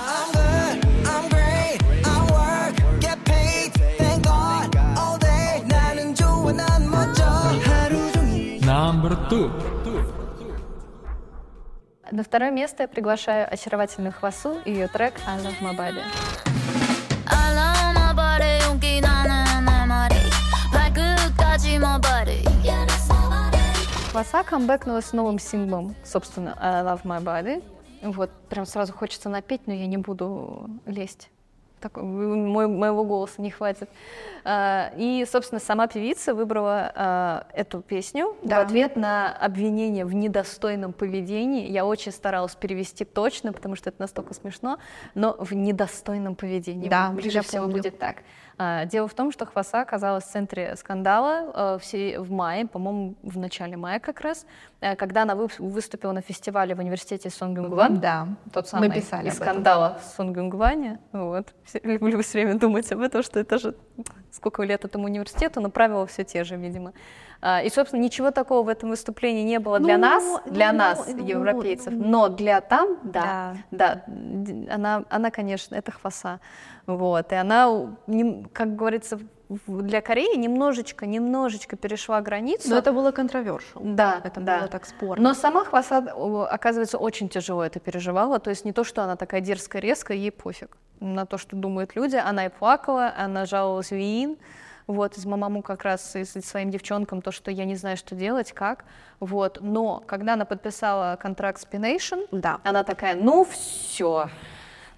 [9.29, 9.51] Number two.
[12.11, 16.01] На второе место я приглашаю очаровательную Хвасу и ее трек «I Love My Body».
[17.27, 20.15] 알아 my body 용기 나는 내 말이
[20.73, 27.03] 발끝까지 my body Yeah, that's my body Хваса камбэкнула с новым синглом, собственно, I Love
[27.03, 27.63] My Body.
[28.01, 31.29] Вот, прям сразу хочется напеть, но я не буду лезть.
[31.80, 33.88] Так, мой, моего голоса не хватит.
[34.44, 38.60] А, И, собственно, сама певица выбрала а, эту песню в Да.
[38.60, 41.68] ответ на обвинение в недостойном поведении.
[41.70, 44.78] Я очень старалась перевести точно, потому что это настолько смешно,
[45.14, 46.88] но в недостойном поведении.
[46.88, 47.78] Да, ближе всего помню.
[47.78, 48.16] будет так.
[48.62, 53.38] А, Дело в том, что Хваса оказалась в центре скандала э, в мае, по-моему, в
[53.38, 54.44] начале мая как раз,
[54.82, 58.00] э, когда она вы- выступила на фестивале в университете Сонгюнгван.
[58.00, 60.98] Да, Тот мы самый писали из скандала в Сонгюнгване.
[61.12, 61.54] Вот.
[61.82, 63.74] Люблю все время думать об этом, что это же
[64.30, 66.92] сколько лет этому университету, но правила все те же, видимо.
[67.42, 70.78] А, И, собственно, ничего такого в этом выступлении не было для Ну, нас, для ну,
[70.78, 72.06] нас, ну, европейцев, ну.
[72.08, 76.40] но для там, да, да, д- она, она, конечно, это хваса,
[76.86, 77.96] вот, и она,
[78.52, 79.18] как говорится,
[79.66, 82.68] для Кореи немножечко, немножечко перешла границу.
[82.70, 83.80] Но это было контровершил.
[83.82, 84.58] Да, Это да.
[84.58, 85.24] было так спорно.
[85.24, 85.98] Но сама Хваса,
[86.48, 88.38] оказывается, очень тяжело это переживала.
[88.38, 91.96] То есть не то, что она такая дерзкая, резкая, ей пофиг на то, что думают
[91.96, 92.14] люди.
[92.14, 94.36] Она и плакала, она жаловалась в ИИН.
[94.90, 98.50] Вот, из Мамаму как раз и своим девчонкам, то, что я не знаю, что делать,
[98.52, 98.84] как.
[99.20, 102.58] Вот, но когда она подписала контракт с P-Nation, Да.
[102.64, 104.28] она такая, ну все,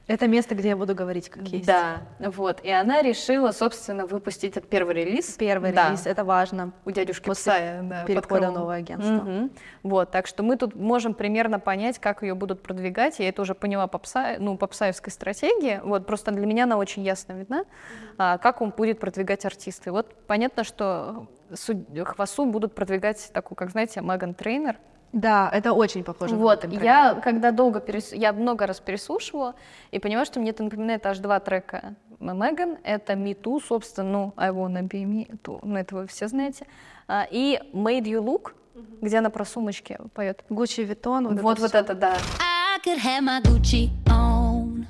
[0.09, 1.65] Это место, где я буду говорить, как есть.
[1.65, 2.61] да, вот.
[2.65, 5.37] И она решила, собственно, выпустить этот первый релиз.
[5.39, 5.89] Первый Да.
[5.89, 6.73] релиз, это важно.
[6.85, 9.13] у дядюшки После Псая, да, под перехода в новое агентство.
[9.13, 9.51] Мгм.
[9.85, 13.21] Вот, так что мы тут можем примерно понять, как ее будут продвигать.
[13.21, 15.81] Я это уже поняла по, Пса- ну, по псаевской стратегии.
[15.85, 17.65] Вот, просто для меня она очень ясно видна,
[18.19, 19.93] а, как он будет продвигать артисты.
[19.93, 21.27] Вот понятно, что
[22.05, 24.77] Хвасу будут продвигать такую, как, знаете, Меган Трейнер.
[25.13, 26.35] Да, это очень похоже.
[26.35, 28.13] на Вот, я когда долго перес...
[28.13, 29.55] я много раз переслушивала
[29.91, 32.79] и понимаю, что мне это напоминает аж два трека Меган.
[32.83, 36.67] Это Me Too, собственно, ну, I Wanna Be Me Too, ну, это вы все знаете.
[37.09, 38.53] А, И Made You Look,
[39.01, 40.45] где она про сумочки поет.
[40.49, 41.29] Гуччи Виттон.
[41.29, 42.17] Вот, Вот, это вот это, да.
[42.41, 44.87] I could have my Gucci on.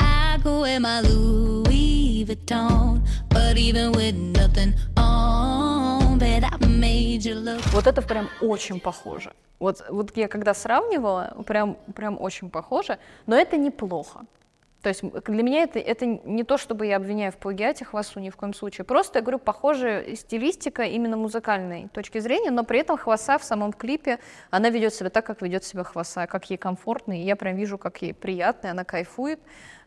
[0.00, 3.00] I go wear my Louis Vuitton.
[3.30, 6.44] But even with nothing on, bet
[7.72, 9.32] Вот это прям очень похоже.
[9.58, 14.20] Вот, вот я когда сравнивала, прям, прям очень похоже, но это неплохо.
[14.82, 18.30] То есть для меня это, это не то, чтобы я обвиняю в плагиате Хвасу, ни
[18.30, 18.86] в коем случае.
[18.86, 23.74] Просто, я говорю, похожая стилистика именно музыкальной точки зрения, но при этом Хваса в самом
[23.74, 24.18] клипе,
[24.50, 27.76] она ведет себя так, как ведет себя Хваса, как ей комфортно, и я прям вижу,
[27.76, 29.40] как ей приятно, и она кайфует.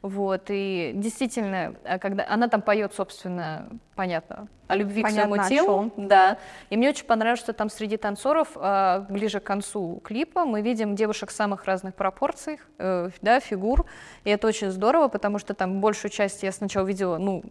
[0.03, 5.65] Вот, и действительно, а когда она там поет, собственно, понятно, о любви Понятно, к своему
[5.65, 6.37] телу, да.
[6.69, 10.95] И мне очень понравилось, что там среди танцоров а, ближе к концу клипа мы видим
[10.95, 13.85] девушек самых разных пропорций, э, да, фигур.
[14.25, 17.41] И это очень здорово, потому что там большую часть я сначала видела, ну,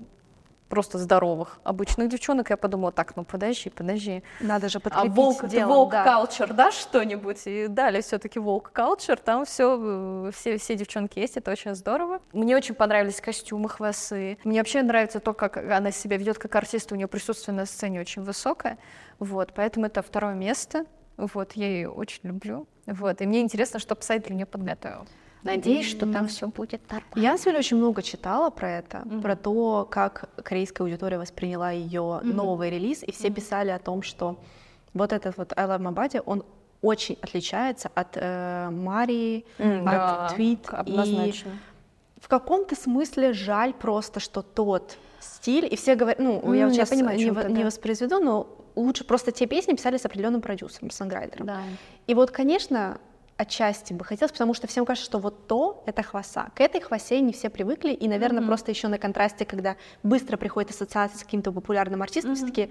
[0.73, 2.49] просто здоровых обычных девчонок.
[2.49, 4.23] Я подумала, так, ну подожди, подожди.
[4.41, 6.07] Надо же А подкрепить волк, делом, волк да.
[6.07, 7.43] culture, да, что-нибудь?
[7.45, 12.21] И дали все-таки волк culture, там все, все, все девчонки есть, это очень здорово.
[12.33, 14.39] Мне очень понравились костюмы хвасы.
[14.45, 18.01] Мне вообще нравится то, как она себя ведет как артист, у нее присутствие на сцене
[18.01, 18.79] очень высокое.
[19.19, 20.87] Вот, поэтому это второе место.
[21.19, 22.67] Вот, я ее очень люблю.
[22.87, 25.07] Вот, и мне интересно, что для нее подготовил.
[25.43, 27.13] Надеюсь, что там все будет нормально.
[27.17, 31.71] Я на самом деле очень много читала про это, про то, как корейская аудитория восприняла
[31.71, 34.37] ее новый релиз, и все писали о том, что
[34.95, 36.45] вот этот вот I Love My Body, он
[36.83, 40.69] очень отличается от э, Марии, да, от Tweet.
[40.71, 41.51] однозначно.
[42.17, 46.67] И в каком-то смысле жаль просто, что тот стиль, и все говорят, ну, М, я
[46.67, 47.65] вот я сейчас понимаю, о не, ты, не да.
[47.67, 51.47] воспроизведу, но лучше просто те песни писали с определенным продюсером, санграйтером.
[51.47, 51.61] Да.
[52.07, 52.99] И вот, конечно,
[53.43, 56.51] отчасти бы хотелось, потому что всем кажется, что вот то— это хваса.
[56.55, 60.71] К этой хвасе не все привыкли, и, наверное, просто еще на контрасте, когда быстро приходит
[60.71, 62.71] ассоциация с каким-то популярным артистом, все таки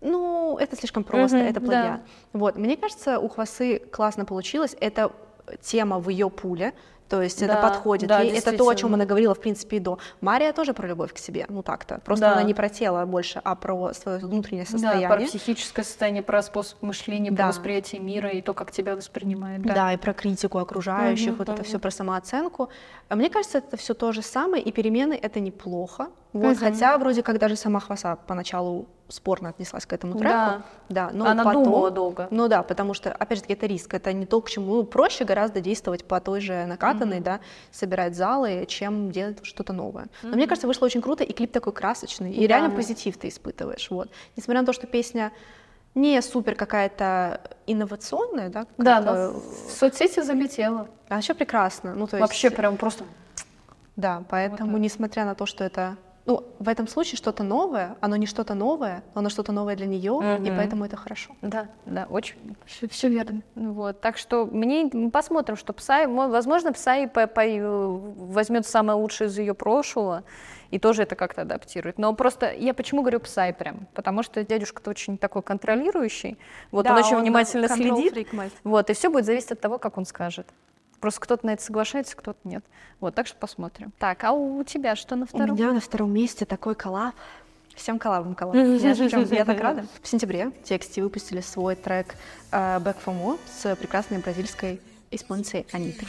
[0.00, 1.66] ну, это слишком просто, Мгм, это да.
[1.66, 2.00] плагиат.
[2.32, 4.76] Вот, мне кажется, у хвасы классно получилось.
[4.80, 5.12] Это
[5.60, 6.74] тема в ее пуле,
[7.12, 8.08] то есть это Да, подходит.
[8.08, 8.38] да, ей.
[8.38, 9.98] это то, о чем она говорила, в принципе, и до.
[10.22, 12.00] Мария тоже про любовь к себе, ну так-то.
[12.06, 12.32] Просто Да.
[12.32, 15.08] она не про тело больше, а про свое внутреннее Да, состояние.
[15.10, 17.36] про психическое состояние, про способ мышления, Да.
[17.36, 19.60] про восприятие мира и то, как тебя воспринимает.
[19.60, 19.74] Да.
[19.74, 19.92] Да.
[19.92, 22.70] и про критику окружающих, Мгм, вот это все про самооценку.
[23.10, 26.06] А Мне кажется, это все то же самое, и перемены это неплохо.
[26.32, 26.64] Вот, Мгм.
[26.64, 30.24] хотя вроде как даже сама Хваса поначалу спорно отнеслась к этому треку.
[30.24, 30.62] Да.
[30.88, 32.28] Да, но Она потом, думала долго.
[32.30, 34.84] Ну да, потому что, опять же таки, это риск, это не то, к чему ну,
[34.84, 37.40] проще гораздо действовать по той же накатанной, да,
[37.70, 40.06] собирать залы, чем делать что-то новое.
[40.22, 42.46] Но мне кажется, вышло очень круто, и клип такой красочный, и Да.
[42.46, 44.10] реально позитив ты испытываешь, вот.
[44.36, 45.32] Несмотря на то, что песня
[45.94, 48.66] не супер какая-то инновационная, да?
[48.78, 50.88] Да, но в соцсети залетела.
[51.08, 51.94] А еще прекрасно.
[51.94, 53.04] Ну, то есть, Вообще прям просто...
[53.96, 55.96] Да, поэтому, несмотря на то, что это...
[56.24, 59.86] Ну, в этом случае что-то новое, оно не что-то новое, но оно что-то новое для
[59.86, 60.56] нее, и Мгм.
[60.56, 61.34] поэтому это хорошо.
[61.42, 62.36] Да, да, очень,
[62.90, 63.42] все, верно.
[63.56, 67.42] Вот, так что мне мы посмотрим, что Псай, мо- возможно, Псай по- по-
[68.32, 70.22] возьмет самое лучшее из ее прошлого
[70.70, 71.98] и тоже это как-то адаптирует.
[71.98, 76.38] Но просто я почему говорю Псай прям, потому что дядюшка-то очень такой контролирующий,
[76.70, 78.28] вот Да, он очень он, внимательно э, следит,
[78.62, 80.46] вот и все будет зависеть от того, как он скажет.
[81.02, 82.64] Просто кто-то на это соглашается, кто-то нет.
[83.00, 83.92] Вот, так что посмотрим.
[83.98, 85.56] Так, а у тебя что на У втором?
[85.56, 87.12] меня на втором месте такой коллаб.
[87.74, 88.54] Всем коллабом коллаб.
[88.54, 88.62] Я,
[88.94, 89.84] причём- я так рада.
[90.02, 92.14] В сентябре TXT выпустили свой трек
[92.52, 94.80] э, Back for More с прекрасной бразильской
[95.10, 96.06] исполнительницей Анитой.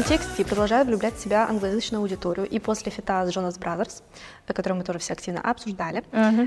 [0.00, 2.48] TXT продолжает влюблять в себя англоязычную аудиторию.
[2.48, 4.02] И после фита с Jonas Brothers,
[4.46, 6.02] э, который мы тоже все активно обсуждали,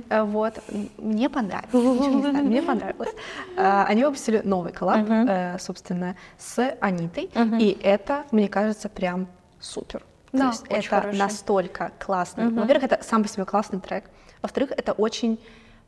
[0.10, 0.56] э, вот,
[0.98, 1.72] мне понравилось.
[1.72, 3.14] Знаю, мне понравилось.
[3.56, 7.30] Э, Они выпустили новый коллаб, э, собственно, с Анитой.
[7.60, 9.28] И это, мне кажется, прям
[9.60, 10.00] супер.
[10.32, 12.46] То Да, есть очень это настолько классно.
[12.46, 12.62] Мгм.
[12.62, 14.06] Во-первых, это сам по себе классный трек.
[14.42, 15.40] Во-вторых, это очень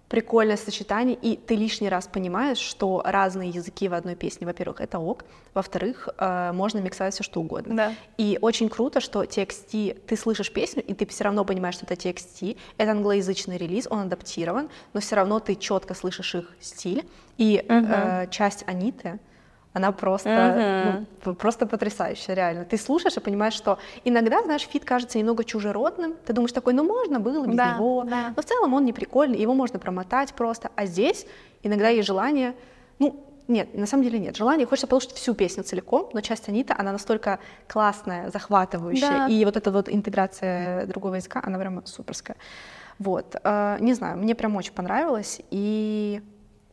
[0.10, 5.00] прикольное сочетание, и ты лишний раз понимаешь, что разные языки в одной песне, во-первых, это
[5.00, 7.76] ок, во-вторых, э, можно миксовать все что угодно.
[7.76, 7.94] Да.
[8.18, 11.96] И очень круто, что TXT, ты слышишь песню, и ты все равно понимаешь, что это
[11.96, 17.06] TXT, это англоязычный релиз, он адаптирован, но все равно ты четко слышишь их стиль,
[17.38, 17.86] и Мгм.
[17.92, 19.20] э, часть Аниты,
[19.78, 21.08] она просто, Мгм.
[21.26, 22.66] ну, просто потрясающая, реально.
[22.66, 26.84] Ты слушаешь и понимаешь, что иногда, знаешь, фит кажется немного чужеродным, ты думаешь такой, ну
[26.84, 28.34] можно было без Да, него, да.
[28.36, 31.26] но в целом он не прикольный, его можно промотать просто, а здесь
[31.64, 32.54] иногда есть желание,
[33.00, 34.36] ну, нет, на самом деле нет.
[34.36, 39.28] Желание, хочется послушать всю песню целиком, но часть Анита, она настолько классная, захватывающая, Да.
[39.28, 42.36] и вот эта вот интеграция другого языка, она прям суперская.
[43.00, 46.22] Вот, э, не знаю, мне прям очень понравилось, и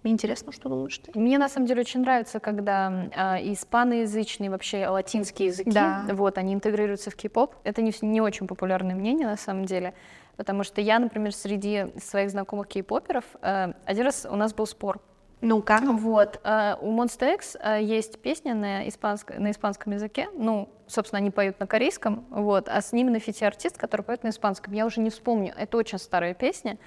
[0.04, 1.18] мне интересно, что думаешь ты.
[1.18, 6.04] Мне на самом деле очень нравится, когда а, испаноязычные, вообще латинские языки, Да.
[6.12, 7.54] вот, они интегрируются в кей-поп.
[7.64, 9.94] Это не, не очень популярное мнение на самом деле,
[10.36, 15.00] потому что я, например, среди своих знакомых кей-поперов, э, один раз у нас был спор.
[15.40, 15.78] Ну-ка.
[15.82, 16.40] Вот.
[16.44, 20.28] э, у Monster X э, есть песня на, испанск- на испанском языке.
[20.34, 24.22] Ну, собственно, они поют на корейском, вот, а с ними на фите артист, который поет
[24.22, 24.72] на испанском.
[24.74, 25.52] Я уже не вспомню.
[25.56, 26.78] Это очень старая песня.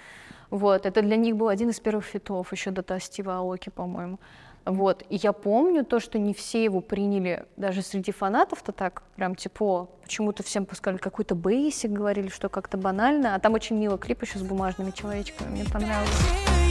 [0.49, 0.85] Вот.
[0.85, 4.19] Это для них был один из первых фитов, еще до Стива Аоки, по-моему.
[4.65, 5.03] Вот.
[5.09, 9.87] И я помню то, что не все его приняли, даже среди фанатов-то так, прям типа,
[10.03, 13.35] почему-то всем пускали какой-то бейсик, говорили, что как-то банально.
[13.35, 16.66] А там очень милый клип еще с бумажными человечками, мне понравилось.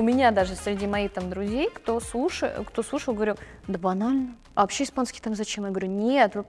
[0.00, 3.36] У меня даже среди моих там друзей, кто, слушал, кто слушал, говорю,
[3.68, 4.34] да банально.
[4.54, 5.64] А вообще испанский там зачем?
[5.64, 6.44] Я говорю, нет, вы,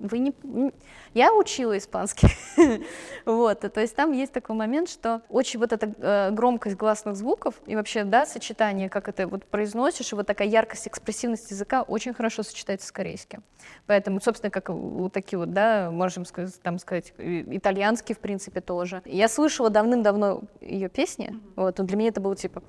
[0.00, 0.34] вы не...
[1.14, 2.28] Я учила испанский.
[3.26, 7.54] вот, то есть там есть такой момент, что очень вот эта э, громкость гласных звуков
[7.66, 12.14] и вообще, да, сочетание, как это вот произносишь, и вот такая яркость, экспрессивность языка очень
[12.14, 13.42] хорошо сочетается с корейским.
[13.86, 19.02] Поэтому, собственно, как вот такие вот, да, можем сказать, там сказать, итальянский, в принципе, тоже.
[19.04, 22.62] Я слышала давным-давно ее песни, вот, но для меня это было типа,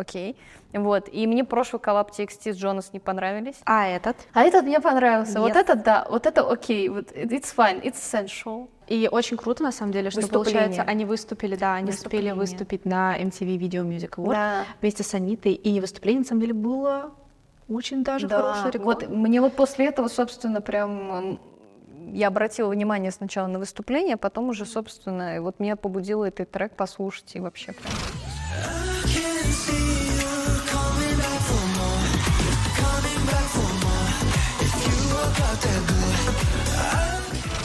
[0.00, 0.36] окей,
[0.72, 3.56] вот, и мне прошлый коллаб TXT с Джонас не понравились.
[3.64, 4.16] А этот?
[4.32, 5.58] А этот мне понравился, вот Yes.
[5.60, 8.68] это да, вот это окей, вот it's fine, it's sensual.
[8.88, 13.16] И очень круто, на самом деле, что, получается, они выступили, да, они успели выступить на
[13.20, 14.64] MTV Video Music Award Да.
[14.80, 17.12] вместе с Анитой, и выступление, на самом деле, было
[17.68, 18.84] очень даже Да, реклама.
[18.84, 21.38] вот мне вот после этого, собственно, прям
[22.12, 26.74] я обратила внимание сначала на выступление, а потом уже, собственно, вот меня побудило этот трек
[26.74, 27.92] послушать и вообще прям.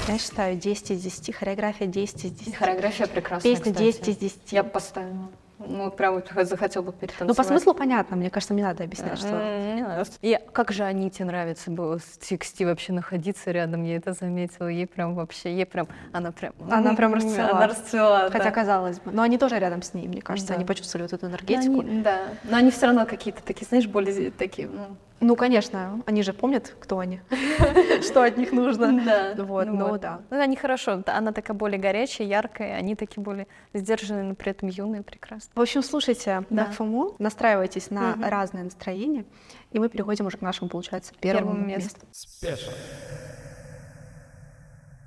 [0.08, 2.56] Я считаю 10 из 10, хореография 10 из 10.
[2.56, 3.84] Хореография прекрасная, Песня кстати.
[3.86, 4.52] 10 из 10.
[4.52, 5.30] Я бы поставила.
[5.58, 7.38] Ну, прям вот захотел бы Ну, перетанцевать.
[7.38, 9.30] по смыслу понятно, мне кажется, не надо объяснять, что...
[9.74, 10.06] Не надо.
[10.22, 14.68] И как же Аните нравится было с TXT вообще находиться рядом, я это заметила.
[14.68, 16.54] Ей прям вообще, ей прям, она прям...
[16.70, 17.50] Она прям расцвела.
[17.52, 18.52] Она расцвела, Хотя, да.
[18.52, 19.12] казалось бы.
[19.12, 20.50] Но они тоже рядом с ней, мне кажется.
[20.50, 20.56] Да.
[20.56, 21.80] Они почувствовали вот эту Но энергетику.
[21.80, 26.24] они- да, но они все равно какие-то такие, знаешь, более такие, ну, Ну, конечно, они
[26.24, 27.22] же помнят, кто они,
[28.02, 29.02] что от них нужно.
[29.06, 30.02] Да, Вот, ну вот.
[30.02, 30.20] да.
[30.30, 34.68] Ну, они хорошо, она такая более горячая, яркая, они такие более сдержанные, но при этом
[34.68, 35.54] юные, прекрасные.
[35.56, 36.70] В общем, слушайте Да.
[36.80, 39.26] More, настраивайтесь на разное настроение,
[39.72, 42.06] и мы переходим уже к нашему, получается, первому, Первому месту.
[42.42, 42.72] месту.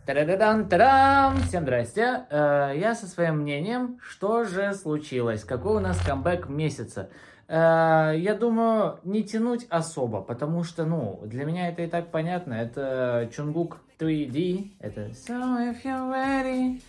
[0.07, 1.37] Та-да-да-дан, та-дам!
[1.43, 2.25] Всем здрасте.
[2.31, 5.45] Э, Я со своим мнением, что же случилось?
[5.45, 7.11] Какой у нас камбэк месяца?
[7.49, 12.55] Э, Я думаю, не тянуть особо, потому что, ну, для меня это и так понятно.
[12.55, 14.73] Это Чунгук 3D.
[14.81, 16.81] Это So if you're ready,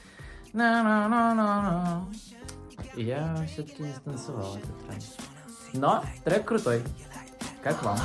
[0.54, 2.06] na na na na.
[2.96, 5.04] И Я все-таки не станцевал этот трек.
[5.74, 6.84] Но трек крутой.
[7.64, 7.98] Как вам?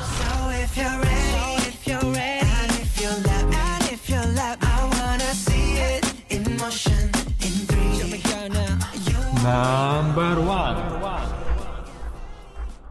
[9.45, 10.74] Number one.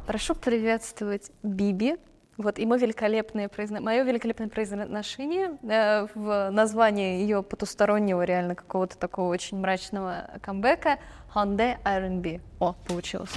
[0.07, 1.97] Прошу приветствовать Биби.
[2.39, 3.81] Вот, и мой великолепное произно...
[3.81, 10.99] мое великолепное произношение э, в названии ее потустороннего, реально какого-то такого очень мрачного камбэка
[11.35, 12.41] Hyundai R&B.
[12.61, 13.31] О, получилось.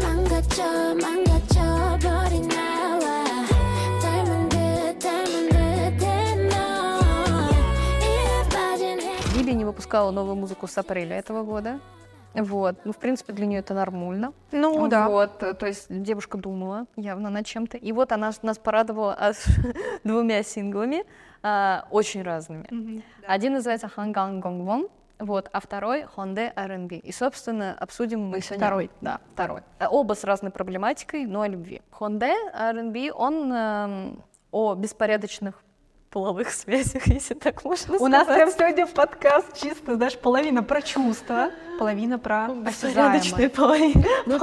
[0.00, 0.62] 망가져
[0.94, 3.24] 망가져 버린 나와
[4.00, 6.54] 닮은 듯 닮은 듯해 너
[8.00, 11.80] 이에 빠진 해 Биби не выпускала новую музыку с апреля этого года.
[12.33, 12.77] Вот.
[12.83, 14.33] Ну, в принципе, для нее это нормально.
[14.51, 15.07] Ну, да.
[15.07, 15.43] Вот.
[15.43, 17.77] э, То есть девушка думала явно над чем-то.
[17.77, 19.37] И вот она нас порадовала аж
[20.03, 21.05] двумя синглами,
[21.41, 23.03] а, очень разными.
[23.27, 24.87] Один называется Ханган Гонгвон,
[25.19, 26.97] вот, а второй Хонде R&B.
[26.97, 28.65] И, собственно, обсудим мы сегодня...
[28.65, 28.91] Второй.
[29.01, 29.61] Да, второй.
[29.79, 31.81] А Оба с разной проблематикой, но о любви.
[31.91, 35.63] Хонде R&B, он эм, о беспорядочных
[36.13, 38.55] половых связях, если так можно У нас сказать.
[38.55, 41.49] прям сегодня подкаст чисто, знаешь, половина про чувства,
[41.79, 43.49] половина про осязаемое.
[43.49, 44.05] половины.
[44.27, 44.39] Ну,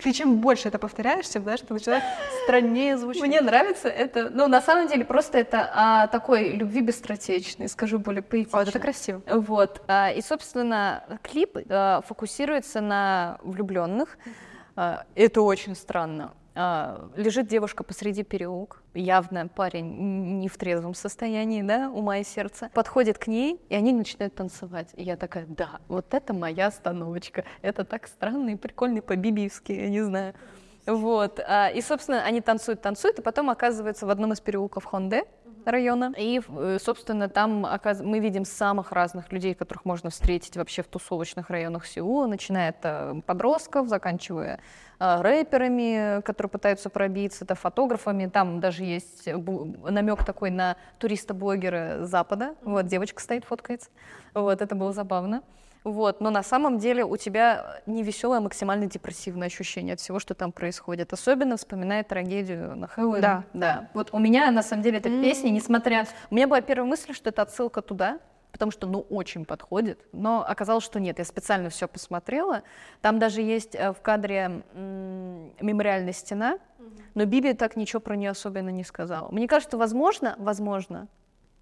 [0.00, 2.04] ты чем больше это повторяешь, тем, знаешь, это начинает
[2.44, 3.22] страннее звучать.
[3.22, 8.22] Мне нравится это, ну, на самом деле, просто это о такой любви быстротечной, скажу более
[8.22, 8.58] поэтично.
[8.60, 9.20] Вот это красиво.
[9.26, 9.82] Вот.
[9.88, 14.16] а, И, собственно, клип а, фокусируется на влюбленных.
[15.16, 16.32] Это очень странно.
[16.60, 22.68] А, Лежит девушка посреди переулка, явно парень не в трезвом состоянии, да, ума и сердца.
[22.74, 24.88] Подходит к ней, и они начинают танцевать.
[24.96, 27.44] И я такая, да, вот это моя остановочка.
[27.62, 30.34] Это так странно и прикольно по-бибиевски, я не знаю.
[30.84, 31.38] Вот.
[31.46, 35.26] а, И, собственно, они танцуют, танцуют, и потом оказываются в одном из переулков Хонде
[35.68, 36.12] района.
[36.16, 37.66] И, э, собственно, там
[38.02, 42.76] мы видим самых разных людей, которых можно встретить вообще в тусовочных районах Сеула, начиная от
[42.82, 44.60] э, подростков, заканчивая
[44.98, 48.26] э, рэперами, которые пытаются пробиться, это фотографами.
[48.26, 52.54] Там даже есть намек такой на туриста-блогера Запада.
[52.62, 53.90] Вот девочка стоит, фоткается.
[54.34, 55.42] Вот, это было забавно.
[55.92, 60.18] Вот, но на самом деле у тебя не веселое, а максимально депрессивное ощущение от всего,
[60.18, 61.12] что там происходит.
[61.12, 63.22] Особенно вспоминая трагедию на Хэллоуин.
[63.22, 63.44] Да.
[63.52, 63.88] да.
[63.94, 66.06] Вот у меня на самом деле эта песня, несмотря...
[66.30, 68.18] У меня была первая мысль, что это отсылка туда,
[68.52, 70.00] потому что, ну, очень подходит.
[70.12, 71.18] Но оказалось, что нет.
[71.18, 72.62] Я специально все посмотрела.
[73.00, 76.58] Там даже есть э, в кадре м, мемориальная стена,
[77.14, 79.30] но Биби так ничего про нее особенно не сказала.
[79.30, 81.08] Мне кажется, возможно, возможно,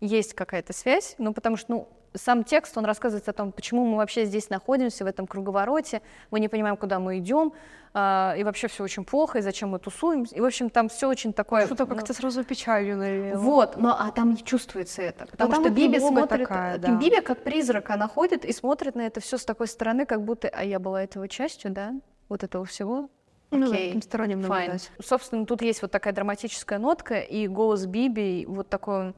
[0.00, 3.96] есть какая-то связь, ну, потому что, ну, сам текст, он рассказывает о том, почему мы
[3.96, 7.52] вообще здесь находимся, в этом круговороте, мы не понимаем, куда мы идем,
[7.94, 11.08] а, и вообще все очень плохо, и зачем мы тусуемся, и, в общем, там все
[11.08, 11.64] очень такое...
[11.66, 13.38] Что-то ну, как-то сразу печалью навеяло.
[13.38, 16.94] вот, но а там не чувствуется это, потому там что Биби смотрит, такая, э, да.
[16.96, 20.48] Биби как призрак, она ходит и смотрит на это все с такой стороны, как будто,
[20.48, 21.94] а я была этого частью, да,
[22.28, 23.08] вот этого всего.
[23.50, 24.90] Ну Окей, таким сторонним наблюдать.
[25.02, 29.14] Собственно, тут есть вот такая драматическая нотка, и голос Биби, вот такой,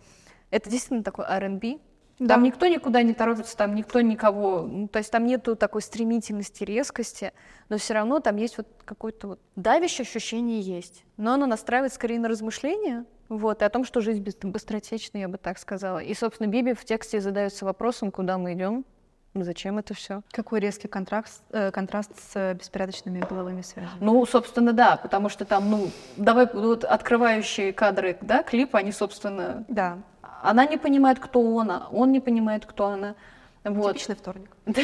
[0.51, 1.79] это действительно такой R&B.
[2.19, 2.35] Да.
[2.35, 6.65] Там никто никуда не торопится, там никто никого, ну, то есть там нету такой стремительности,
[6.65, 7.33] резкости,
[7.69, 11.05] но все равно там есть вот какое-то вот давящее ощущение есть.
[11.17, 15.29] Но оно настраивает скорее на размышления, вот, и о том, что жизнь быс- быстротечна, я
[15.29, 15.99] бы так сказала.
[15.99, 18.85] И, собственно, Биби в тексте задается вопросом, куда мы идем,
[19.35, 20.23] зачем это все.
[20.33, 23.93] Какой резкий контраст, э, контраст с э, беспорядочными половыми связями.
[24.01, 29.65] Ну, собственно, да, потому что там, ну, давай, вот открывающие кадры, да, клипа, они, собственно,
[29.69, 29.99] Да,
[30.43, 33.15] она не понимает, кто он, а он не понимает, кто она.
[33.65, 33.95] Вот.
[33.95, 34.51] типичный вторник.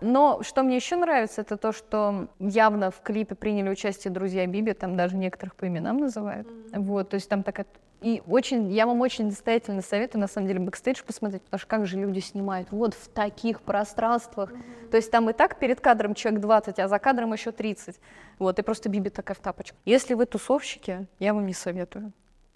[0.00, 4.72] Но что мне еще нравится, это то, что явно в клипе приняли участие друзья Биби,
[4.72, 6.46] там даже некоторых по именам называют.
[6.72, 7.66] Вот, то есть там такая...
[8.00, 11.86] И очень, я вам очень настоятельно советую, на самом деле, бэкстейдж посмотреть, потому что как
[11.86, 14.52] же люди снимают вот в таких пространствах.
[14.92, 17.96] То есть там и так перед кадром человек 20, а за кадром еще 30.
[18.38, 19.80] Вот, и просто Биби такая в тапочках.
[19.84, 22.12] Если вы тусовщики, я вам не советую.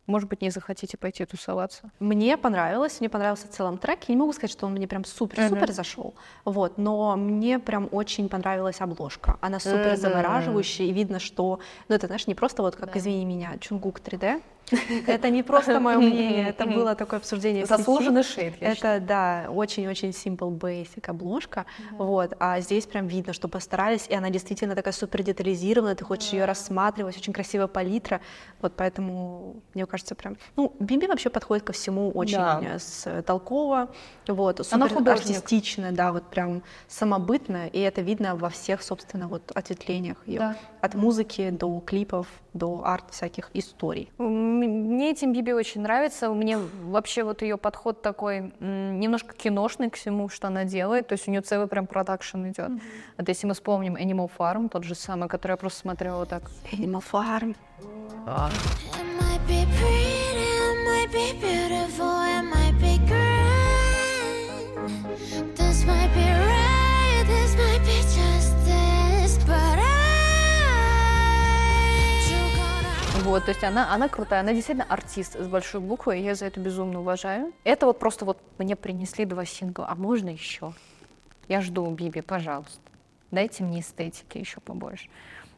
[0.06, 1.90] Может быть, не захотите пойти тусоваться.
[2.00, 4.00] Мне понравилось, мне понравился в целом трек.
[4.08, 5.72] Я не могу сказать, что он мне прям супер-супер Мгм.
[5.72, 9.38] зашел, вот, но мне прям очень понравилась обложка.
[9.40, 13.56] Она супер завораживающая, и видно, что, ну это, знаешь, не просто вот как «Извини меня»,
[13.58, 14.42] Чунгук 3D,
[15.06, 17.64] Это не просто мое мнение, это было такое обсуждение.
[17.66, 21.64] Заслуженный шейд, Это, да, очень-очень simple basic обложка,
[21.98, 26.32] вот, а здесь прям видно, что постарались, и она действительно такая супер детализированная, ты хочешь
[26.32, 28.20] ее рассматривать, очень красивая палитра,
[28.60, 33.88] вот поэтому, мне кажется, прям, ну, Биби вообще подходит ко всему очень э, с- толково,
[34.28, 34.96] вот, супер
[35.34, 40.38] артистично, да, вот прям самобытно, и это видно во всех, собственно, вот ответвлениях ее,
[40.80, 44.10] от музыки до клипов, до арт всяких историй.
[44.68, 46.30] Мне Тим Биби очень нравится.
[46.30, 51.08] Мне вообще вот ее подход такой немножко киношный к всему, что она делает.
[51.08, 52.70] То есть у нее целый прям продакшн идет.
[53.18, 56.42] Вот если мы вспомним Animal Farm, тот же самый, который я просто смотрела вот так.
[56.72, 57.54] Animal Farm.
[65.32, 65.61] it
[73.24, 76.46] Вот, то есть она, она крутая, она действительно артист с большой буквы, и я за
[76.46, 77.52] это безумно уважаю.
[77.62, 80.72] Это вот просто вот мне принесли два сингла, а можно еще?
[81.48, 82.80] Я жду Биби, пожалуйста.
[83.30, 85.08] Дайте мне эстетики еще побольше.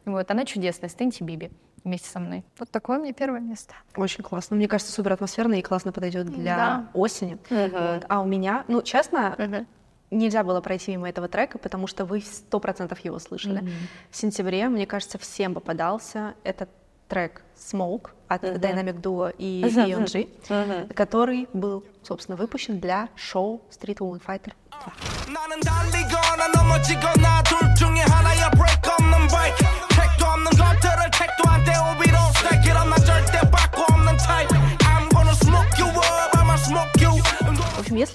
[0.05, 1.49] Вот, она чудесная, станьте Биби
[1.83, 2.43] вместе со мной.
[2.59, 3.73] Вот такое мне первое место.
[3.95, 4.55] Очень классно.
[4.55, 6.89] Мне кажется, супер атмосферно и классно подойдет для Да.
[6.93, 7.39] осени.
[7.49, 7.71] Мгм.
[7.71, 8.05] Вот.
[8.07, 9.65] А у меня, ну, честно,
[10.11, 13.61] нельзя было пройти мимо этого трека, потому что вы сто процентов его слышали.
[13.61, 13.71] Мгм.
[14.11, 16.69] В сентябре, мне кажется, всем попадался этот
[17.07, 19.63] трек Smoke от Dynamic Duo и.
[19.63, 20.89] ENG, Мгм.
[20.93, 24.93] который был, собственно, выпущен для шоу Street Woman Fighter 2.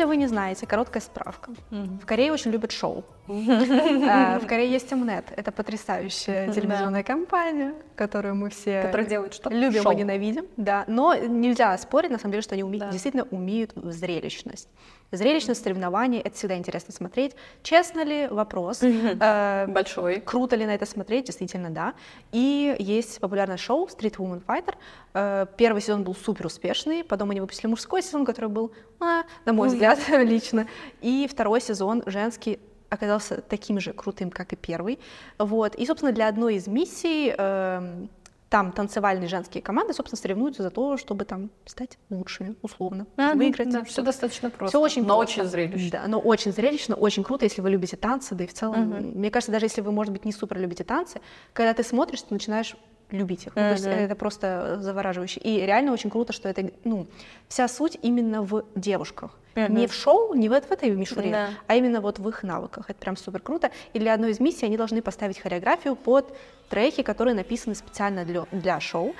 [0.00, 1.52] Если вы не знаете, короткая справка.
[1.70, 3.04] В Корее очень любят шоу.
[3.28, 5.24] А, В Корее есть Mnet.
[5.36, 9.50] Это потрясающая телевизионная компания, которую мы все Которая делает что?
[9.50, 10.46] любим и ненавидим.
[10.56, 14.68] Да, но нельзя спорить, на самом деле, что они действительно умеют зрелищность.
[15.12, 17.34] Зрелищность соревнований— это всегда интересно смотреть.
[17.62, 18.28] Честно ли?
[18.28, 18.80] Вопрос.
[18.82, 20.20] Э, Большой.
[20.20, 21.26] Круто ли на это смотреть?
[21.26, 21.94] Действительно, да.
[22.30, 24.74] И есть популярное шоу Street Woman Fighter.
[25.14, 29.52] Э, Первый сезон был супер успешный, потом они выпустили мужской сезон, который был, а, на
[29.52, 29.74] мой Ой.
[29.74, 30.68] взгляд, лично.
[31.00, 34.98] И второй сезон женский оказался таким же крутым, как и первый.
[35.38, 35.74] Вот.
[35.74, 38.08] И, собственно, для одной из миссий эм,
[38.50, 43.70] там танцевальные женские команды, собственно, соревнуются за то, чтобы там стать лучшими, условно, Ага, выиграть.
[43.70, 45.40] да, всё достаточно просто, Все очень но просто.
[45.40, 45.90] очень зрелищно.
[45.92, 49.18] Да, но очень зрелищно, очень круто, если вы любите танцы, да и в целом, Мгм.
[49.20, 51.20] мне кажется, даже если вы, может быть, не супер любите танцы,
[51.52, 52.76] когда ты смотришь, ты начинаешь
[53.10, 53.54] любить их.
[53.56, 55.40] Ну, то есть это просто завораживающе.
[55.40, 57.06] И реально очень круто, что это, ну,
[57.48, 59.38] вся суть именно в девушках.
[59.54, 59.74] Мгм.
[59.76, 61.48] Не в шоу, не в, в этой мишуре, Да.
[61.66, 62.88] а именно вот в их навыках.
[62.88, 63.70] Это прям супер круто.
[63.92, 66.32] И для одной из миссий они должны поставить хореографию под
[66.68, 69.14] треки, которые написаны специально для, для шоу.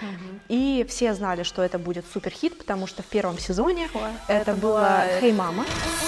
[0.49, 3.89] И все знали, что это будет супер хит, потому что в первом сезоне
[4.29, 5.65] это, было «Hey, мама».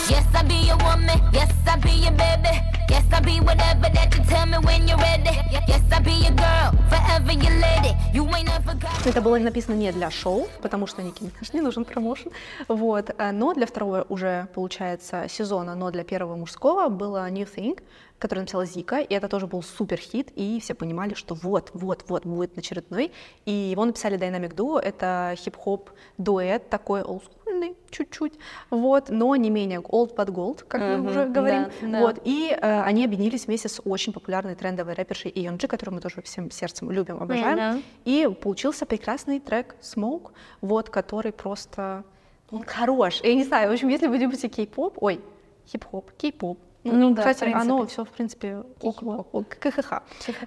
[0.08, 1.18] Yes, I be your woman.
[1.32, 2.54] Yes, I be your baby.
[2.88, 5.30] Yes, I be whatever that you tell me when you're ready.
[5.66, 7.92] Yes, I be your girl, forever your lady.
[8.12, 9.06] You ain't never got.
[9.06, 12.30] Это было написано не для шоу, потому что Нике Минаж не нужен промоушен,
[12.68, 17.80] вот, а, но для второго уже, получается, сезона, но для первого мужского было New Thing,
[18.18, 22.04] который написала Зика, и это тоже был супер хит, и все понимали, что вот, вот,
[22.08, 23.10] вот будет очередной,
[23.46, 28.34] и его написали Dynamic Duo, это хип-хоп дуэт, такой олдскульный чуть-чуть,
[28.70, 32.00] вот, но не менее old but gold, как мы Мгм, уже говорим, да, да.
[32.00, 36.20] вот, и э, они объединились вместе с очень популярной трендовой рэпершей Ионджи, которую мы тоже
[36.22, 37.82] всем сердцем любим, обожаем, Мгм.
[38.04, 42.04] и получился прекрасный трек Smoke, вот, который просто,
[42.52, 43.20] он хорош.
[43.22, 45.20] Я не знаю, в общем, если вы любите кей-поп, ой,
[45.66, 49.24] хип-хоп, кей-поп, Ну да, в кстати, оно все, в принципе, около,
[49.60, 49.90] КХХ.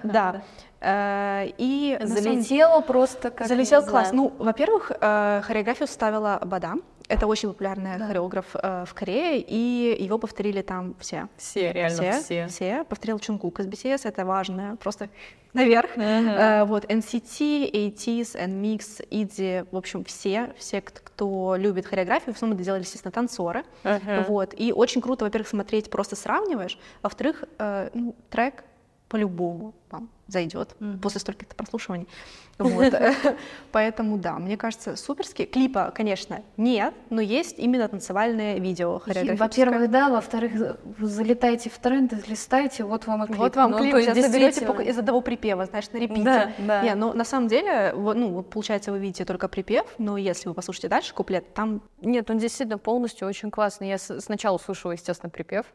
[0.03, 0.41] да, Да.
[0.81, 3.47] Э, И Залетело просто как...
[3.47, 4.11] Залетел класс.
[4.11, 6.73] Ну, во-первых, э, хореографию ставила Бада.
[7.07, 11.27] Это очень популярный хореограф э, в Корее, и его повторили там все.
[11.37, 12.47] Все, реально все.
[12.47, 12.83] Все.
[12.83, 15.09] Повторил Чунгук из BTS, это важно, просто
[15.53, 15.95] наверх.
[15.95, 16.05] Мгм.
[16.05, 22.57] Э, вот, NCT, ATEEZ, NMIX, IDZY, в общем, все, все, кто, любит хореографию, в основном
[22.57, 23.63] это делали, естественно, танцоры.
[23.83, 24.23] Мгм.
[24.27, 28.63] Вот, и очень круто, во-первых, смотреть, просто сравниваешь, во-вторых, э, ну, трек
[29.09, 32.07] по-любому вам зайдет после стольких прослушиваний.
[32.57, 32.93] Вот.
[33.73, 35.43] Поэтому да, мне кажется, суперски.
[35.43, 39.01] Клипа, конечно, нет, но есть именно танцевальное видео.
[39.05, 43.39] Во-первых, да, во-вторых, вы залетаете в тренды, листаете, вот вам и клип.
[43.39, 46.23] Вот вам Ну, клип, то сейчас по- из одного припева, знаешь, на репите.
[46.23, 46.81] Да, да.
[46.81, 50.53] Не, ну, на самом деле, вот, ну, получается, вы видите только припев, но если вы
[50.53, 53.89] послушаете дальше куплет, там Нет, он действительно полностью очень классный.
[53.89, 55.65] Я сначала слушала, естественно, припев.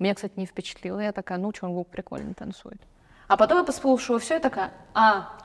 [0.00, 0.98] Меня, кстати, не впечатлило.
[0.98, 2.80] Я такая, ну, Чонгук прикольно танцует.
[3.28, 5.38] А потом я послушала все и такая, а,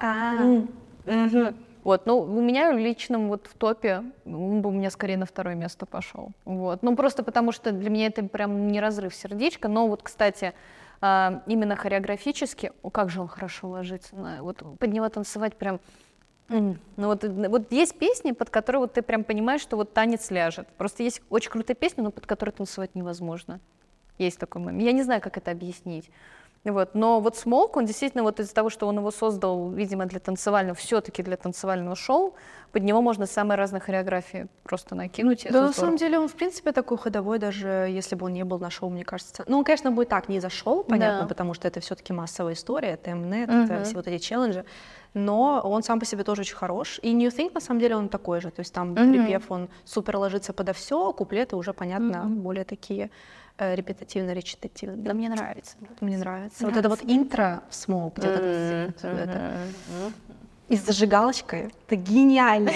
[1.05, 1.55] мгм.
[1.83, 5.53] Вот, ну, у меня личном вот в топе, он бы у меня скорее на второе
[5.53, 6.31] место пошел.
[6.45, 10.53] Вот, ну, просто потому что для меня это прям не разрыв сердечка, но вот, кстати,
[10.99, 15.79] а, именно хореографически, о, как же он хорошо ложится, на, вот под него танцевать прям,
[16.95, 20.31] ну вот, э, вот есть песни, под которые вот ты прям понимаешь, что вот танец
[20.31, 20.67] ляжет.
[20.77, 23.59] Просто есть очень крутые песни, но под которые танцевать невозможно.
[24.17, 24.83] Есть такой момент.
[24.83, 26.09] Я не знаю, как это объяснить.
[26.63, 26.95] Вот.
[26.95, 30.73] Но вот Смолк, он действительно вот из-за того, что он его создал, видимо, для танцевального,
[30.73, 32.33] все-таки для танцевального шоу,
[32.71, 35.45] под него можно самые разные хореографии просто накинуть.
[35.47, 38.57] Да, на самом деле он, в принципе, такой ходовой, даже если бы он не был
[38.57, 39.43] на шоу, мне кажется.
[39.47, 41.27] Ну, он, конечно, будет так, не зашел, понятно, Да.
[41.27, 43.63] потому что это все-таки массовая история, это Mnet, Мгм.
[43.65, 44.65] это все вот эти челленджи.
[45.15, 46.99] Но он сам по себе тоже очень хорош.
[47.01, 48.51] И New Think, на самом деле, он такой же.
[48.51, 49.13] То есть там Мгм.
[49.13, 53.09] припев, он супер ложится подо все, куплеты уже, понятно, более такие
[53.57, 54.97] э, репетативно-речитативные.
[54.97, 55.77] Да мне нравится.
[56.01, 56.65] Мне нравится.
[56.65, 59.57] Вот это вот интро в где вот это.
[60.67, 61.71] И с зажигалочкой.
[61.87, 62.71] Это гениально.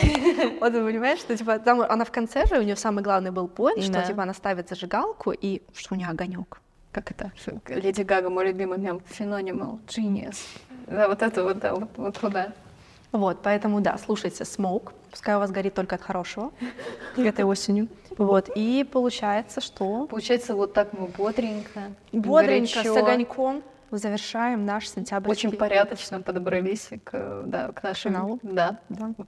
[0.61, 3.47] Вот ты понимаешь, что типа там она в конце же, у нее самый главный был
[3.49, 6.61] поинт, что типа она ставит зажигалку и что у нее огонек.
[6.91, 7.31] Как это?
[7.67, 9.01] Леди Гага, мой любимый мем.
[9.17, 10.37] Phenomenal, genius.
[10.89, 12.51] Да, вот это вот, да, вот, вот туда.
[13.11, 16.51] Вот, поэтому да, слушайте Smoke, пускай у вас горит только от хорошего
[17.17, 17.87] этой осенью.
[18.17, 24.87] Вот, и получается, что Получается, вот так мы бодренько, бодренько, с горячо, огоньком завершаем наш
[24.87, 25.29] сентябрь.
[25.31, 28.39] очень порядочно подобрались к, да, к нашему Финалу.
[28.43, 28.79] Да,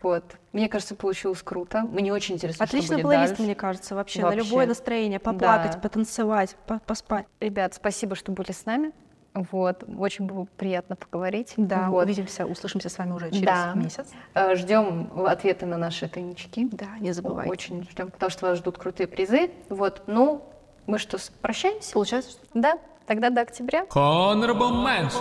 [0.03, 0.23] вот.
[0.51, 1.81] Мне кажется, получилось круто.
[1.81, 3.43] Мне очень интересно, что Отличный будет плейлист, дальше.
[3.43, 4.43] мне кажется, вообще, на Вообще.
[4.43, 5.79] любое настроение, поплакать, Да.
[5.79, 7.25] потанцевать, по- поспать.
[7.39, 8.91] Ребят, спасибо, что были с нами.
[9.33, 11.53] Вот, очень было приятно поговорить.
[11.55, 12.03] Да, вот.
[12.05, 13.71] увидимся, услышимся с вами уже через Да.
[13.75, 14.07] месяц.
[14.33, 16.67] Э, Ждем ответы на наши тайнички.
[16.71, 17.49] Да, не забывайте.
[17.49, 19.49] Очень ждем, потому что вас ждут крутые призы.
[19.69, 20.43] Вот, ну,
[20.85, 21.93] мы что, прощаемся?
[21.93, 22.73] Получается, что Да,
[23.07, 23.83] тогда до октября.
[23.93, 25.15] Honorable mentions.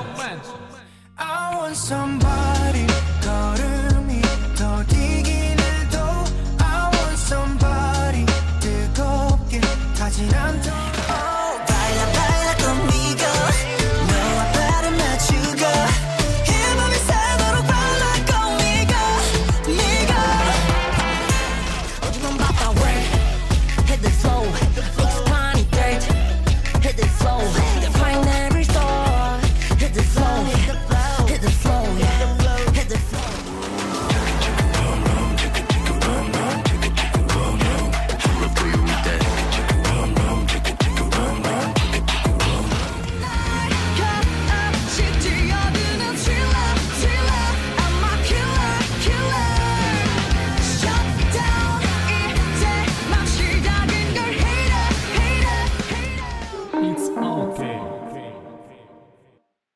[1.16, 2.88] I want somebody,